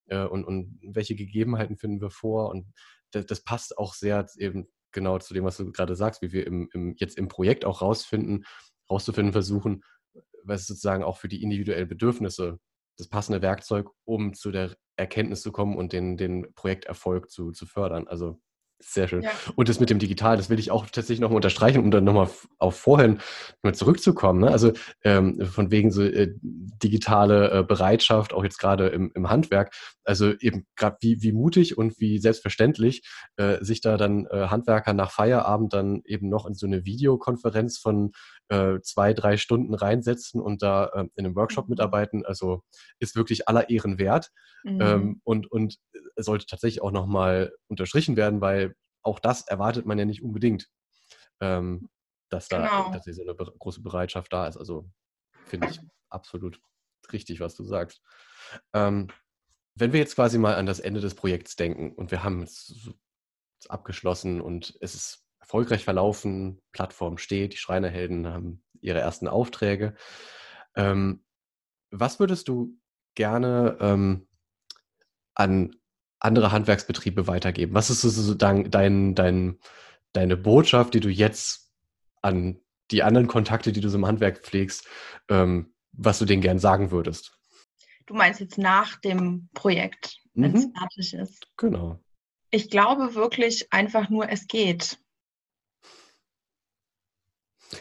äh, 0.07 0.25
und, 0.25 0.45
und 0.45 0.79
welche 0.83 1.15
Gegebenheiten 1.15 1.77
finden 1.77 2.01
wir 2.01 2.11
vor 2.11 2.49
und 2.49 2.67
das 3.11 3.41
passt 3.41 3.77
auch 3.77 3.93
sehr 3.93 4.25
eben 4.37 4.67
genau 4.95 5.19
zu 5.19 5.35
dem, 5.35 5.43
was 5.43 5.57
du 5.57 5.71
gerade 5.71 5.95
sagst, 5.95 6.23
wie 6.23 6.31
wir 6.31 6.47
im, 6.47 6.67
im, 6.73 6.95
jetzt 6.97 7.19
im 7.19 7.27
Projekt 7.27 7.65
auch 7.65 7.83
rausfinden, 7.83 8.45
rauszufinden 8.89 9.33
versuchen, 9.33 9.83
was 10.43 10.65
sozusagen 10.65 11.03
auch 11.03 11.17
für 11.17 11.27
die 11.27 11.43
individuellen 11.43 11.87
Bedürfnisse 11.87 12.59
das 12.97 13.07
passende 13.07 13.43
Werkzeug, 13.43 13.89
um 14.05 14.33
zu 14.33 14.51
der 14.51 14.75
Erkenntnis 14.95 15.41
zu 15.41 15.51
kommen 15.51 15.75
und 15.75 15.93
den, 15.93 16.17
den 16.17 16.53
Projekterfolg 16.55 17.29
zu, 17.29 17.51
zu 17.51 17.65
fördern. 17.65 18.07
Also 18.07 18.39
sehr 18.87 19.07
schön. 19.07 19.23
Ja. 19.23 19.31
Und 19.55 19.67
das 19.67 19.79
mit 19.79 19.89
dem 19.89 19.99
Digital, 19.99 20.37
das 20.37 20.49
will 20.49 20.59
ich 20.59 20.71
auch 20.71 20.85
tatsächlich 20.85 21.19
nochmal 21.19 21.37
unterstreichen, 21.37 21.79
um 21.79 21.91
dann 21.91 22.03
nochmal 22.03 22.29
auf 22.59 22.75
vorhin 22.77 23.19
mal 23.63 23.73
zurückzukommen. 23.73 24.41
Ne? 24.41 24.51
Also 24.51 24.73
ähm, 25.03 25.43
von 25.43 25.71
wegen 25.71 25.91
so 25.91 26.03
äh, 26.03 26.33
digitale 26.41 27.51
äh, 27.51 27.63
Bereitschaft, 27.63 28.33
auch 28.33 28.43
jetzt 28.43 28.59
gerade 28.59 28.87
im, 28.87 29.11
im 29.15 29.29
Handwerk. 29.29 29.73
Also 30.03 30.33
eben 30.39 30.67
gerade 30.75 30.97
wie, 31.01 31.21
wie 31.23 31.31
mutig 31.31 31.77
und 31.77 31.99
wie 31.99 32.19
selbstverständlich 32.19 33.01
äh, 33.37 33.57
sich 33.63 33.81
da 33.81 33.97
dann 33.97 34.27
äh, 34.27 34.47
Handwerker 34.47 34.93
nach 34.93 35.11
Feierabend 35.11 35.73
dann 35.73 36.01
eben 36.05 36.29
noch 36.29 36.45
in 36.45 36.53
so 36.53 36.67
eine 36.67 36.85
Videokonferenz 36.85 37.79
von 37.79 38.11
äh, 38.49 38.79
zwei, 38.81 39.13
drei 39.13 39.37
Stunden 39.37 39.73
reinsetzen 39.73 40.39
und 40.39 40.61
da 40.61 40.85
äh, 40.93 41.05
in 41.15 41.25
einem 41.25 41.35
Workshop 41.35 41.65
mhm. 41.65 41.71
mitarbeiten. 41.71 42.25
Also 42.25 42.61
ist 42.99 43.15
wirklich 43.15 43.47
aller 43.47 43.69
Ehren 43.69 43.97
wert 43.97 44.29
mhm. 44.63 44.81
ähm, 44.81 45.21
und, 45.23 45.51
und 45.51 45.79
sollte 46.23 46.45
tatsächlich 46.45 46.81
auch 46.81 46.91
nochmal 46.91 47.53
unterstrichen 47.67 48.15
werden, 48.15 48.41
weil 48.41 48.75
auch 49.03 49.19
das 49.19 49.47
erwartet 49.47 49.85
man 49.85 49.99
ja 49.99 50.05
nicht 50.05 50.23
unbedingt, 50.23 50.69
ähm, 51.41 51.89
dass 52.29 52.47
da 52.47 52.67
genau. 52.67 52.91
dass 52.93 53.03
diese 53.03 53.21
eine 53.21 53.35
große 53.35 53.81
Bereitschaft 53.81 54.33
da 54.33 54.47
ist. 54.47 54.57
Also 54.57 54.89
finde 55.45 55.69
ich 55.69 55.79
absolut 56.09 56.59
richtig, 57.11 57.39
was 57.39 57.55
du 57.55 57.63
sagst. 57.63 58.01
Ähm, 58.73 59.09
wenn 59.75 59.93
wir 59.93 59.99
jetzt 59.99 60.15
quasi 60.15 60.37
mal 60.37 60.55
an 60.55 60.65
das 60.65 60.79
Ende 60.79 61.01
des 61.01 61.15
Projekts 61.15 61.55
denken 61.55 61.91
und 61.91 62.11
wir 62.11 62.23
haben 62.23 62.43
es 62.43 62.89
abgeschlossen 63.67 64.41
und 64.41 64.77
es 64.81 64.95
ist 64.95 65.25
erfolgreich 65.39 65.83
verlaufen, 65.83 66.61
Plattform 66.71 67.17
steht, 67.17 67.53
die 67.53 67.57
Schreinerhelden 67.57 68.27
haben 68.27 68.63
ihre 68.81 68.99
ersten 68.99 69.27
Aufträge. 69.27 69.95
Ähm, 70.75 71.23
was 71.91 72.19
würdest 72.19 72.47
du 72.47 72.77
gerne 73.15 73.77
ähm, 73.79 74.27
an 75.35 75.75
andere 76.25 76.51
Handwerksbetriebe 76.51 77.27
weitergeben? 77.27 77.73
Was 77.73 77.89
ist 77.89 78.01
sozusagen 78.01 78.69
dein, 78.69 79.15
dein, 79.15 79.59
deine 80.13 80.37
Botschaft, 80.37 80.93
die 80.93 80.99
du 80.99 81.09
jetzt 81.09 81.71
an 82.21 82.59
die 82.91 83.03
anderen 83.03 83.27
Kontakte, 83.27 83.71
die 83.71 83.81
du 83.81 83.89
so 83.89 83.97
im 83.97 84.05
Handwerk 84.05 84.43
pflegst, 84.43 84.87
ähm, 85.29 85.73
was 85.91 86.19
du 86.19 86.25
denen 86.25 86.41
gern 86.41 86.59
sagen 86.59 86.91
würdest? 86.91 87.37
Du 88.05 88.13
meinst 88.13 88.39
jetzt 88.39 88.57
nach 88.57 88.97
dem 88.97 89.49
Projekt, 89.53 90.19
wenn 90.33 90.55
es 90.55 90.65
mhm. 90.65 90.73
fertig 90.77 91.13
ist? 91.13 91.47
Genau. 91.57 91.99
Ich 92.51 92.69
glaube 92.69 93.15
wirklich 93.15 93.71
einfach 93.71 94.09
nur, 94.09 94.29
es 94.29 94.47
geht. 94.47 94.99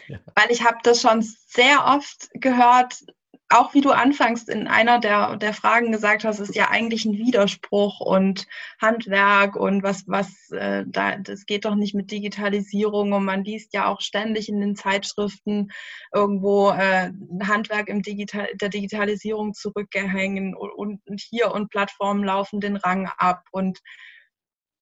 Ja. 0.09 0.19
Weil 0.35 0.51
ich 0.51 0.65
habe 0.65 0.79
das 0.83 1.01
schon 1.01 1.23
sehr 1.23 1.85
oft 1.85 2.31
gehört, 2.35 3.05
auch 3.51 3.75
wie 3.75 3.81
du 3.81 3.91
anfangs 3.91 4.49
in 4.49 4.67
einer 4.67 4.99
der, 4.99 5.37
der 5.37 5.53
Fragen 5.53 5.93
gesagt 5.93 6.25
hast, 6.25 6.41
ist 6.41 6.55
ja 6.55 6.71
eigentlich 6.71 7.05
ein 7.05 7.19
Widerspruch 7.19 8.01
und 8.01 8.47
Handwerk 8.81 9.55
und 9.55 9.83
was, 9.83 10.05
was, 10.07 10.51
äh, 10.51 10.85
da, 10.87 11.17
das 11.17 11.47
geht 11.47 11.65
doch 11.65 11.75
nicht 11.75 11.95
mit 11.95 12.11
Digitalisierung 12.11 13.13
und 13.13 13.25
man 13.25 13.45
liest 13.45 13.75
ja 13.75 13.87
auch 13.87 14.01
ständig 14.01 14.49
in 14.49 14.61
den 14.61 14.77
Zeitschriften 14.77 15.71
irgendwo 16.13 16.71
äh, 16.71 17.13
Handwerk 17.43 17.89
im 17.89 18.03
Digital, 18.03 18.49
der 18.55 18.71
Digitalisierung 18.71 19.55
zurückgehängt 19.55 20.57
und, 20.57 21.01
und 21.07 21.21
hier 21.21 21.53
und 21.53 21.71
Plattformen 21.71 22.25
laufen 22.25 22.61
den 22.61 22.77
Rang 22.77 23.09
ab 23.19 23.45
und 23.53 23.81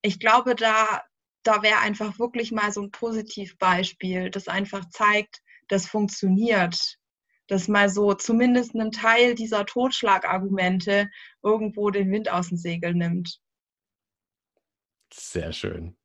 ich 0.04 0.18
glaube, 0.18 0.54
da 0.54 1.02
da 1.42 1.62
wäre 1.62 1.80
einfach 1.80 2.18
wirklich 2.18 2.52
mal 2.52 2.72
so 2.72 2.82
ein 2.82 2.90
Positivbeispiel, 2.90 4.30
das 4.30 4.48
einfach 4.48 4.88
zeigt, 4.90 5.42
das 5.68 5.86
funktioniert. 5.86 6.98
Das 7.48 7.68
mal 7.68 7.88
so 7.88 8.14
zumindest 8.14 8.74
einen 8.74 8.92
Teil 8.92 9.34
dieser 9.34 9.66
Totschlagargumente 9.66 11.10
irgendwo 11.42 11.90
den 11.90 12.10
Wind 12.10 12.30
aus 12.30 12.48
dem 12.48 12.56
Segel 12.56 12.94
nimmt. 12.94 13.40
Sehr 15.12 15.52
schön. 15.52 15.96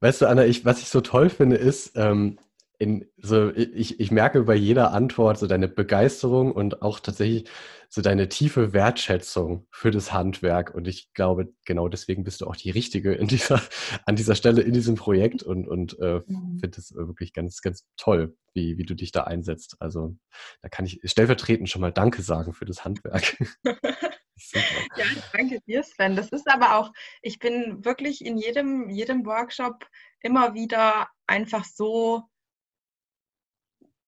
Weißt 0.00 0.22
du, 0.22 0.26
Anna, 0.26 0.44
ich, 0.44 0.64
was 0.64 0.80
ich 0.80 0.88
so 0.88 1.00
toll 1.00 1.30
finde, 1.30 1.56
ist, 1.56 1.92
ähm, 1.96 2.38
in, 2.78 3.06
so, 3.16 3.50
ich, 3.50 4.00
ich 4.00 4.10
merke 4.10 4.42
bei 4.42 4.54
jeder 4.54 4.92
Antwort 4.92 5.38
so 5.38 5.46
deine 5.46 5.68
Begeisterung 5.68 6.52
und 6.52 6.82
auch 6.82 7.00
tatsächlich 7.00 7.48
so 7.88 8.02
deine 8.02 8.28
tiefe 8.28 8.72
Wertschätzung 8.72 9.66
für 9.70 9.90
das 9.90 10.12
Handwerk. 10.12 10.74
Und 10.74 10.88
ich 10.88 11.12
glaube, 11.14 11.52
genau 11.64 11.88
deswegen 11.88 12.24
bist 12.24 12.40
du 12.40 12.46
auch 12.46 12.56
die 12.56 12.70
Richtige 12.70 13.12
in 13.12 13.28
dieser, 13.28 13.62
an 14.06 14.16
dieser 14.16 14.34
Stelle 14.34 14.62
in 14.62 14.72
diesem 14.72 14.96
Projekt 14.96 15.42
und, 15.42 15.68
und 15.68 15.98
äh, 16.00 16.20
mhm. 16.26 16.58
finde 16.58 16.78
es 16.78 16.92
wirklich 16.94 17.32
ganz, 17.32 17.60
ganz 17.62 17.86
toll, 17.96 18.36
wie, 18.52 18.78
wie 18.78 18.84
du 18.84 18.94
dich 18.94 19.12
da 19.12 19.24
einsetzt. 19.24 19.76
Also 19.78 20.16
da 20.60 20.68
kann 20.68 20.86
ich 20.86 21.00
stellvertretend 21.04 21.70
schon 21.70 21.82
mal 21.82 21.92
Danke 21.92 22.22
sagen 22.22 22.52
für 22.52 22.64
das 22.64 22.84
Handwerk. 22.84 23.36
ja, 24.96 25.04
danke 25.32 25.60
dir, 25.66 25.82
Sven. 25.82 26.16
Das 26.16 26.30
ist 26.30 26.48
aber 26.50 26.76
auch, 26.76 26.92
ich 27.22 27.38
bin 27.38 27.84
wirklich 27.84 28.24
in 28.24 28.36
jedem, 28.36 28.90
jedem 28.90 29.24
Workshop 29.26 29.86
immer 30.20 30.54
wieder 30.54 31.08
einfach 31.26 31.64
so 31.64 32.24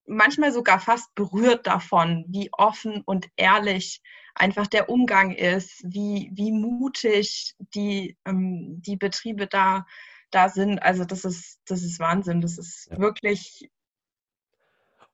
manchmal 0.07 0.53
sogar 0.53 0.81
fast 0.81 1.15
berührt 1.15 1.67
davon, 1.67 2.25
wie 2.29 2.51
offen 2.53 3.03
und 3.05 3.27
ehrlich 3.37 4.01
einfach 4.35 4.67
der 4.67 4.89
Umgang 4.89 5.33
ist, 5.33 5.83
wie, 5.85 6.31
wie 6.35 6.53
mutig 6.53 7.55
die, 7.75 8.17
ähm, 8.25 8.83
die 8.83 8.97
Betriebe 8.97 9.47
da, 9.47 9.87
da 10.31 10.49
sind. 10.49 10.81
Also 10.83 11.05
das 11.05 11.25
ist, 11.25 11.61
das 11.67 11.83
ist 11.83 11.99
Wahnsinn. 11.99 12.41
Das 12.41 12.59
ist 12.59 12.89
ja. 12.91 12.99
wirklich 12.99 13.71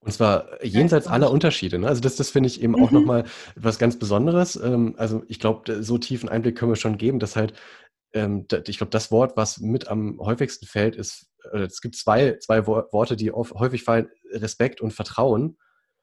und 0.05 0.11
zwar 0.11 0.65
jenseits 0.65 1.07
aller 1.07 1.31
Unterschiede. 1.31 1.79
Ne? 1.79 1.87
Also 1.87 2.01
das, 2.01 2.17
das 2.17 2.31
finde 2.31 2.49
ich 2.49 2.61
eben 2.61 2.73
mhm. 2.73 2.83
auch 2.83 2.91
nochmal 2.91 3.25
etwas 3.55 3.79
ganz 3.79 3.99
Besonderes. 3.99 4.57
Ähm, 4.57 4.95
also 4.99 5.23
ich 5.29 5.39
glaube, 5.39 5.83
so 5.83 5.97
tiefen 5.97 6.29
Einblick 6.29 6.59
können 6.59 6.73
wir 6.73 6.77
schon 6.77 6.99
geben, 6.99 7.21
dass 7.21 7.37
halt 7.37 7.55
ähm, 8.13 8.47
ich 8.67 8.79
glaube, 8.79 8.91
das 8.91 9.11
Wort, 9.11 9.37
was 9.37 9.59
mit 9.61 9.89
am 9.89 10.19
häufigsten 10.21 10.67
fällt, 10.67 10.97
ist, 10.97 11.31
äh, 11.53 11.61
es 11.61 11.81
gibt 11.81 11.97
zwei, 11.97 12.39
zwei 12.39 12.67
Worte, 12.67 13.17
die 13.17 13.31
häufig 13.33 13.85
fallen, 13.85 14.09
Respekt 14.31 14.81
und 14.81 14.93
Vertrauen. 14.93 15.59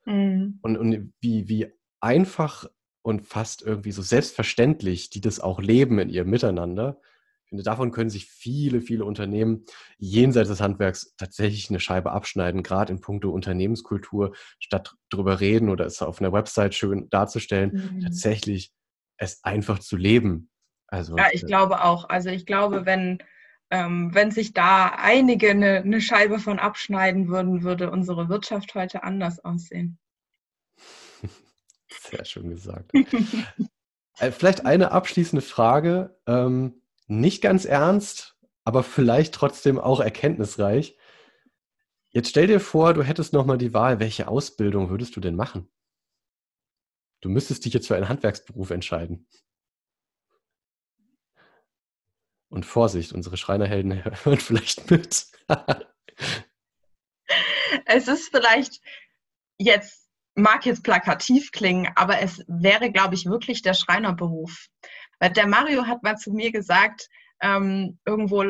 Mhm. 0.05 0.59
Und, 0.61 0.77
und 0.77 1.13
wie, 1.21 1.47
wie 1.47 1.67
einfach 1.99 2.65
und 3.01 3.25
fast 3.25 3.61
irgendwie 3.61 3.91
so 3.91 4.01
selbstverständlich, 4.01 5.09
die 5.09 5.21
das 5.21 5.39
auch 5.39 5.59
leben 5.61 5.99
in 5.99 6.09
ihrem 6.09 6.29
Miteinander. 6.29 6.99
Ich 7.45 7.49
finde, 7.49 7.63
davon 7.63 7.91
können 7.91 8.11
sich 8.11 8.27
viele, 8.27 8.81
viele 8.81 9.05
Unternehmen 9.05 9.65
jenseits 9.97 10.49
des 10.49 10.61
Handwerks 10.61 11.15
tatsächlich 11.17 11.69
eine 11.69 11.79
Scheibe 11.79 12.11
abschneiden, 12.11 12.61
gerade 12.61 12.93
in 12.93 13.01
puncto 13.01 13.31
Unternehmenskultur, 13.31 14.35
statt 14.59 14.93
drüber 15.09 15.39
reden 15.39 15.69
oder 15.69 15.85
es 15.85 16.01
auf 16.01 16.21
einer 16.21 16.31
Website 16.31 16.75
schön 16.75 17.09
darzustellen, 17.09 17.93
mhm. 17.95 18.01
tatsächlich 18.01 18.71
es 19.17 19.43
einfach 19.43 19.79
zu 19.79 19.97
leben. 19.97 20.51
Also, 20.87 21.17
ja, 21.17 21.27
ich 21.31 21.43
äh, 21.43 21.47
glaube 21.47 21.83
auch. 21.83 22.09
Also 22.09 22.29
ich 22.29 22.45
glaube, 22.45 22.85
wenn, 22.85 23.19
ähm, 23.71 24.13
wenn 24.13 24.31
sich 24.31 24.53
da 24.53 24.87
einige 24.87 25.51
eine, 25.51 25.77
eine 25.77 26.01
Scheibe 26.01 26.39
von 26.39 26.59
abschneiden 26.59 27.27
würden, 27.27 27.63
würde 27.63 27.91
unsere 27.91 28.29
Wirtschaft 28.29 28.73
heute 28.75 29.03
anders 29.03 29.43
aussehen. 29.43 29.99
Sehr 32.09 32.25
schön 32.25 32.49
gesagt. 32.49 32.91
Äh, 34.19 34.31
vielleicht 34.31 34.65
eine 34.65 34.91
abschließende 34.91 35.41
Frage. 35.41 36.17
Ähm, 36.27 36.81
nicht 37.07 37.41
ganz 37.41 37.65
ernst, 37.65 38.37
aber 38.63 38.83
vielleicht 38.83 39.33
trotzdem 39.33 39.79
auch 39.79 39.99
erkenntnisreich. 39.99 40.97
Jetzt 42.11 42.29
stell 42.29 42.47
dir 42.47 42.59
vor, 42.59 42.93
du 42.93 43.03
hättest 43.03 43.33
nochmal 43.33 43.57
die 43.57 43.73
Wahl, 43.73 43.99
welche 43.99 44.27
Ausbildung 44.27 44.89
würdest 44.89 45.15
du 45.15 45.19
denn 45.19 45.35
machen? 45.35 45.69
Du 47.21 47.29
müsstest 47.29 47.65
dich 47.65 47.73
jetzt 47.73 47.87
für 47.87 47.95
einen 47.95 48.09
Handwerksberuf 48.09 48.71
entscheiden. 48.71 49.27
Und 52.49 52.65
Vorsicht, 52.65 53.13
unsere 53.13 53.37
Schreinerhelden 53.37 54.03
hören 54.23 54.39
vielleicht 54.39 54.89
mit. 54.89 55.27
es 57.85 58.07
ist 58.07 58.29
vielleicht 58.31 58.81
jetzt 59.57 60.09
mag 60.35 60.65
jetzt 60.65 60.83
plakativ 60.83 61.51
klingen, 61.51 61.91
aber 61.95 62.19
es 62.21 62.43
wäre, 62.47 62.91
glaube 62.91 63.15
ich, 63.15 63.25
wirklich 63.25 63.61
der 63.61 63.73
Schreinerberuf. 63.73 64.67
Weil 65.19 65.31
der 65.31 65.47
Mario 65.47 65.85
hat 65.85 66.01
mal 66.01 66.15
zu 66.15 66.31
mir 66.31 66.51
gesagt, 66.51 67.09
ähm, 67.41 67.99
irgendwo, 68.05 68.43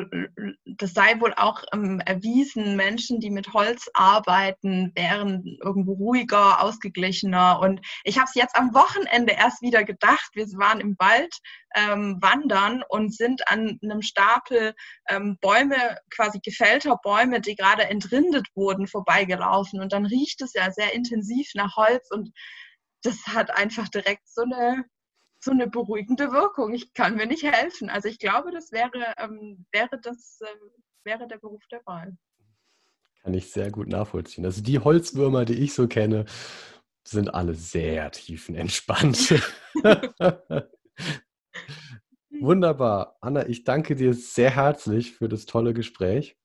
das 0.66 0.94
sei 0.94 1.20
wohl 1.20 1.34
auch 1.36 1.64
ähm, 1.74 2.02
erwiesen, 2.06 2.76
Menschen, 2.76 3.20
die 3.20 3.30
mit 3.30 3.54
Holz 3.54 3.90
arbeiten, 3.94 4.92
wären 4.96 5.44
irgendwo 5.64 5.94
ruhiger, 5.94 6.62
ausgeglichener. 6.62 7.60
Und 7.60 7.82
ich 8.04 8.18
habe 8.18 8.26
es 8.28 8.36
jetzt 8.36 8.56
am 8.56 8.74
Wochenende 8.74 9.34
erst 9.34 9.62
wieder 9.62 9.84
gedacht. 9.84 10.30
Wir 10.34 10.46
waren 10.58 10.80
im 10.80 10.96
Wald 11.00 11.36
ähm, 11.76 12.18
wandern 12.22 12.84
und 12.90 13.16
sind 13.16 13.48
an 13.48 13.80
einem 13.84 14.02
Stapel 14.02 14.74
ähm, 15.10 15.38
Bäume, 15.42 15.98
quasi 16.10 16.40
gefällter 16.44 16.98
Bäume, 17.04 17.42
die 17.42 17.56
gerade 17.56 17.84
entrindet 17.84 18.48
wurden, 18.56 18.88
vorbeigelaufen. 18.88 19.82
Und 19.82 19.94
dann 19.94 20.06
riecht 20.06 20.42
es 20.42 20.54
ja 20.54 20.72
sehr 20.72 20.94
intensiv 20.94 21.52
nach 21.54 21.76
Holz 21.76 22.10
und 22.12 22.32
das 23.04 23.18
hat 23.28 23.52
einfach 23.52 23.88
direkt 23.90 24.28
so 24.28 24.42
eine 24.42 24.84
so 25.40 25.52
eine 25.52 25.68
beruhigende 25.68 26.32
Wirkung. 26.32 26.74
Ich 26.74 26.94
kann 26.94 27.16
mir 27.16 27.26
nicht 27.26 27.44
helfen. 27.44 27.90
Also 27.90 28.08
ich 28.08 28.20
glaube, 28.20 28.52
das 28.52 28.72
wäre, 28.72 29.14
ähm, 29.18 29.66
wäre, 29.72 30.00
das, 30.02 30.40
äh, 30.42 30.48
wäre 31.04 31.28
der 31.28 31.38
Beruf 31.38 31.66
der 31.72 31.82
Wahl. 31.86 32.18
Kann 33.22 33.34
ich 33.34 33.52
sehr 33.52 33.72
gut 33.72 33.88
nachvollziehen. 33.88 34.46
Also 34.46 34.62
die 34.62 34.80
Holzwürmer, 34.80 35.46
die 35.46 35.56
ich 35.56 35.74
so 35.74 35.88
kenne, 35.88 36.26
sind 37.04 37.34
alle 37.34 37.56
sehr 37.56 38.12
tiefenentspannt. 38.12 39.42
Wunderbar. 42.40 43.18
Anna, 43.20 43.48
ich 43.48 43.64
danke 43.64 43.96
dir 43.96 44.14
sehr 44.14 44.52
herzlich 44.52 45.14
für 45.14 45.28
das 45.28 45.46
tolle 45.46 45.74
Gespräch 45.74 46.38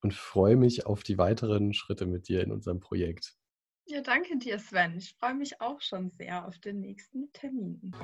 und 0.00 0.14
freue 0.14 0.56
mich 0.56 0.86
auf 0.86 1.02
die 1.02 1.18
weiteren 1.18 1.74
Schritte 1.74 2.06
mit 2.06 2.28
dir 2.28 2.42
in 2.42 2.52
unserem 2.52 2.80
Projekt. 2.80 3.36
Ja, 3.86 4.00
danke 4.00 4.38
dir, 4.38 4.58
Sven. 4.58 4.96
Ich 4.96 5.14
freue 5.20 5.34
mich 5.34 5.60
auch 5.60 5.82
schon 5.82 6.10
sehr 6.10 6.46
auf 6.46 6.58
den 6.58 6.80
nächsten 6.80 7.30
Termin. 7.34 7.94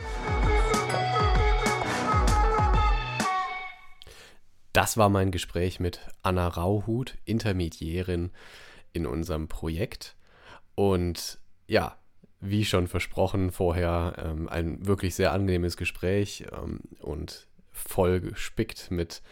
Das 4.74 4.98
war 4.98 5.08
mein 5.08 5.30
Gespräch 5.30 5.80
mit 5.80 6.06
Anna 6.22 6.48
Rauhut, 6.48 7.16
Intermediärin 7.24 8.30
in 8.92 9.06
unserem 9.06 9.48
Projekt. 9.48 10.16
Und 10.74 11.40
ja, 11.66 11.98
wie 12.40 12.66
schon 12.66 12.86
versprochen 12.86 13.50
vorher, 13.50 14.16
ähm, 14.18 14.50
ein 14.50 14.86
wirklich 14.86 15.14
sehr 15.14 15.32
angenehmes 15.32 15.78
Gespräch 15.78 16.44
ähm, 16.52 16.80
und 17.00 17.46
voll 17.72 18.20
gespickt 18.20 18.90
mit 18.90 19.22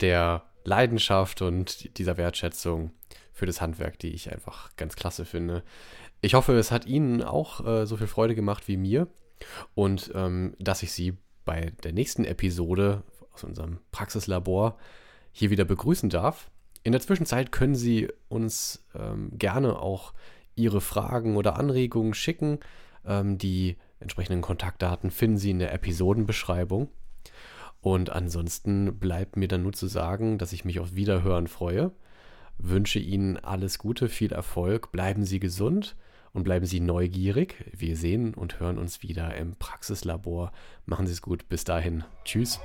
der 0.00 0.44
Leidenschaft 0.64 1.42
und 1.42 1.98
dieser 1.98 2.16
Wertschätzung 2.16 2.92
für 3.40 3.46
das 3.46 3.62
Handwerk, 3.62 3.98
die 3.98 4.10
ich 4.10 4.30
einfach 4.30 4.76
ganz 4.76 4.96
klasse 4.96 5.24
finde. 5.24 5.64
Ich 6.20 6.34
hoffe, 6.34 6.52
es 6.52 6.70
hat 6.70 6.84
Ihnen 6.84 7.22
auch 7.22 7.66
äh, 7.66 7.86
so 7.86 7.96
viel 7.96 8.06
Freude 8.06 8.34
gemacht 8.34 8.68
wie 8.68 8.76
mir 8.76 9.08
und 9.74 10.12
ähm, 10.14 10.54
dass 10.58 10.82
ich 10.82 10.92
Sie 10.92 11.16
bei 11.46 11.72
der 11.82 11.94
nächsten 11.94 12.26
Episode 12.26 13.02
aus 13.32 13.42
unserem 13.42 13.78
Praxislabor 13.92 14.76
hier 15.32 15.48
wieder 15.48 15.64
begrüßen 15.64 16.10
darf. 16.10 16.50
In 16.82 16.92
der 16.92 17.00
Zwischenzeit 17.00 17.50
können 17.50 17.74
Sie 17.74 18.08
uns 18.28 18.86
ähm, 18.94 19.30
gerne 19.38 19.78
auch 19.78 20.12
Ihre 20.54 20.82
Fragen 20.82 21.38
oder 21.38 21.56
Anregungen 21.56 22.12
schicken. 22.12 22.58
Ähm, 23.06 23.38
die 23.38 23.78
entsprechenden 24.00 24.42
Kontaktdaten 24.42 25.10
finden 25.10 25.38
Sie 25.38 25.50
in 25.50 25.60
der 25.60 25.72
Episodenbeschreibung. 25.72 26.90
Und 27.80 28.10
ansonsten 28.10 28.98
bleibt 28.98 29.38
mir 29.38 29.48
dann 29.48 29.62
nur 29.62 29.72
zu 29.72 29.86
sagen, 29.86 30.36
dass 30.36 30.52
ich 30.52 30.66
mich 30.66 30.78
auf 30.78 30.94
Wiederhören 30.94 31.46
freue 31.46 31.92
wünsche 32.62 32.98
Ihnen 32.98 33.36
alles 33.36 33.78
Gute, 33.78 34.08
viel 34.08 34.32
Erfolg, 34.32 34.92
bleiben 34.92 35.24
Sie 35.24 35.40
gesund 35.40 35.96
und 36.32 36.44
bleiben 36.44 36.66
Sie 36.66 36.80
neugierig. 36.80 37.56
Wir 37.72 37.96
sehen 37.96 38.34
und 38.34 38.60
hören 38.60 38.78
uns 38.78 39.02
wieder 39.02 39.34
im 39.36 39.56
Praxislabor. 39.56 40.52
Machen 40.86 41.06
Sie 41.06 41.12
es 41.12 41.22
gut. 41.22 41.48
Bis 41.48 41.64
dahin. 41.64 42.04
Tschüss. 42.24 42.60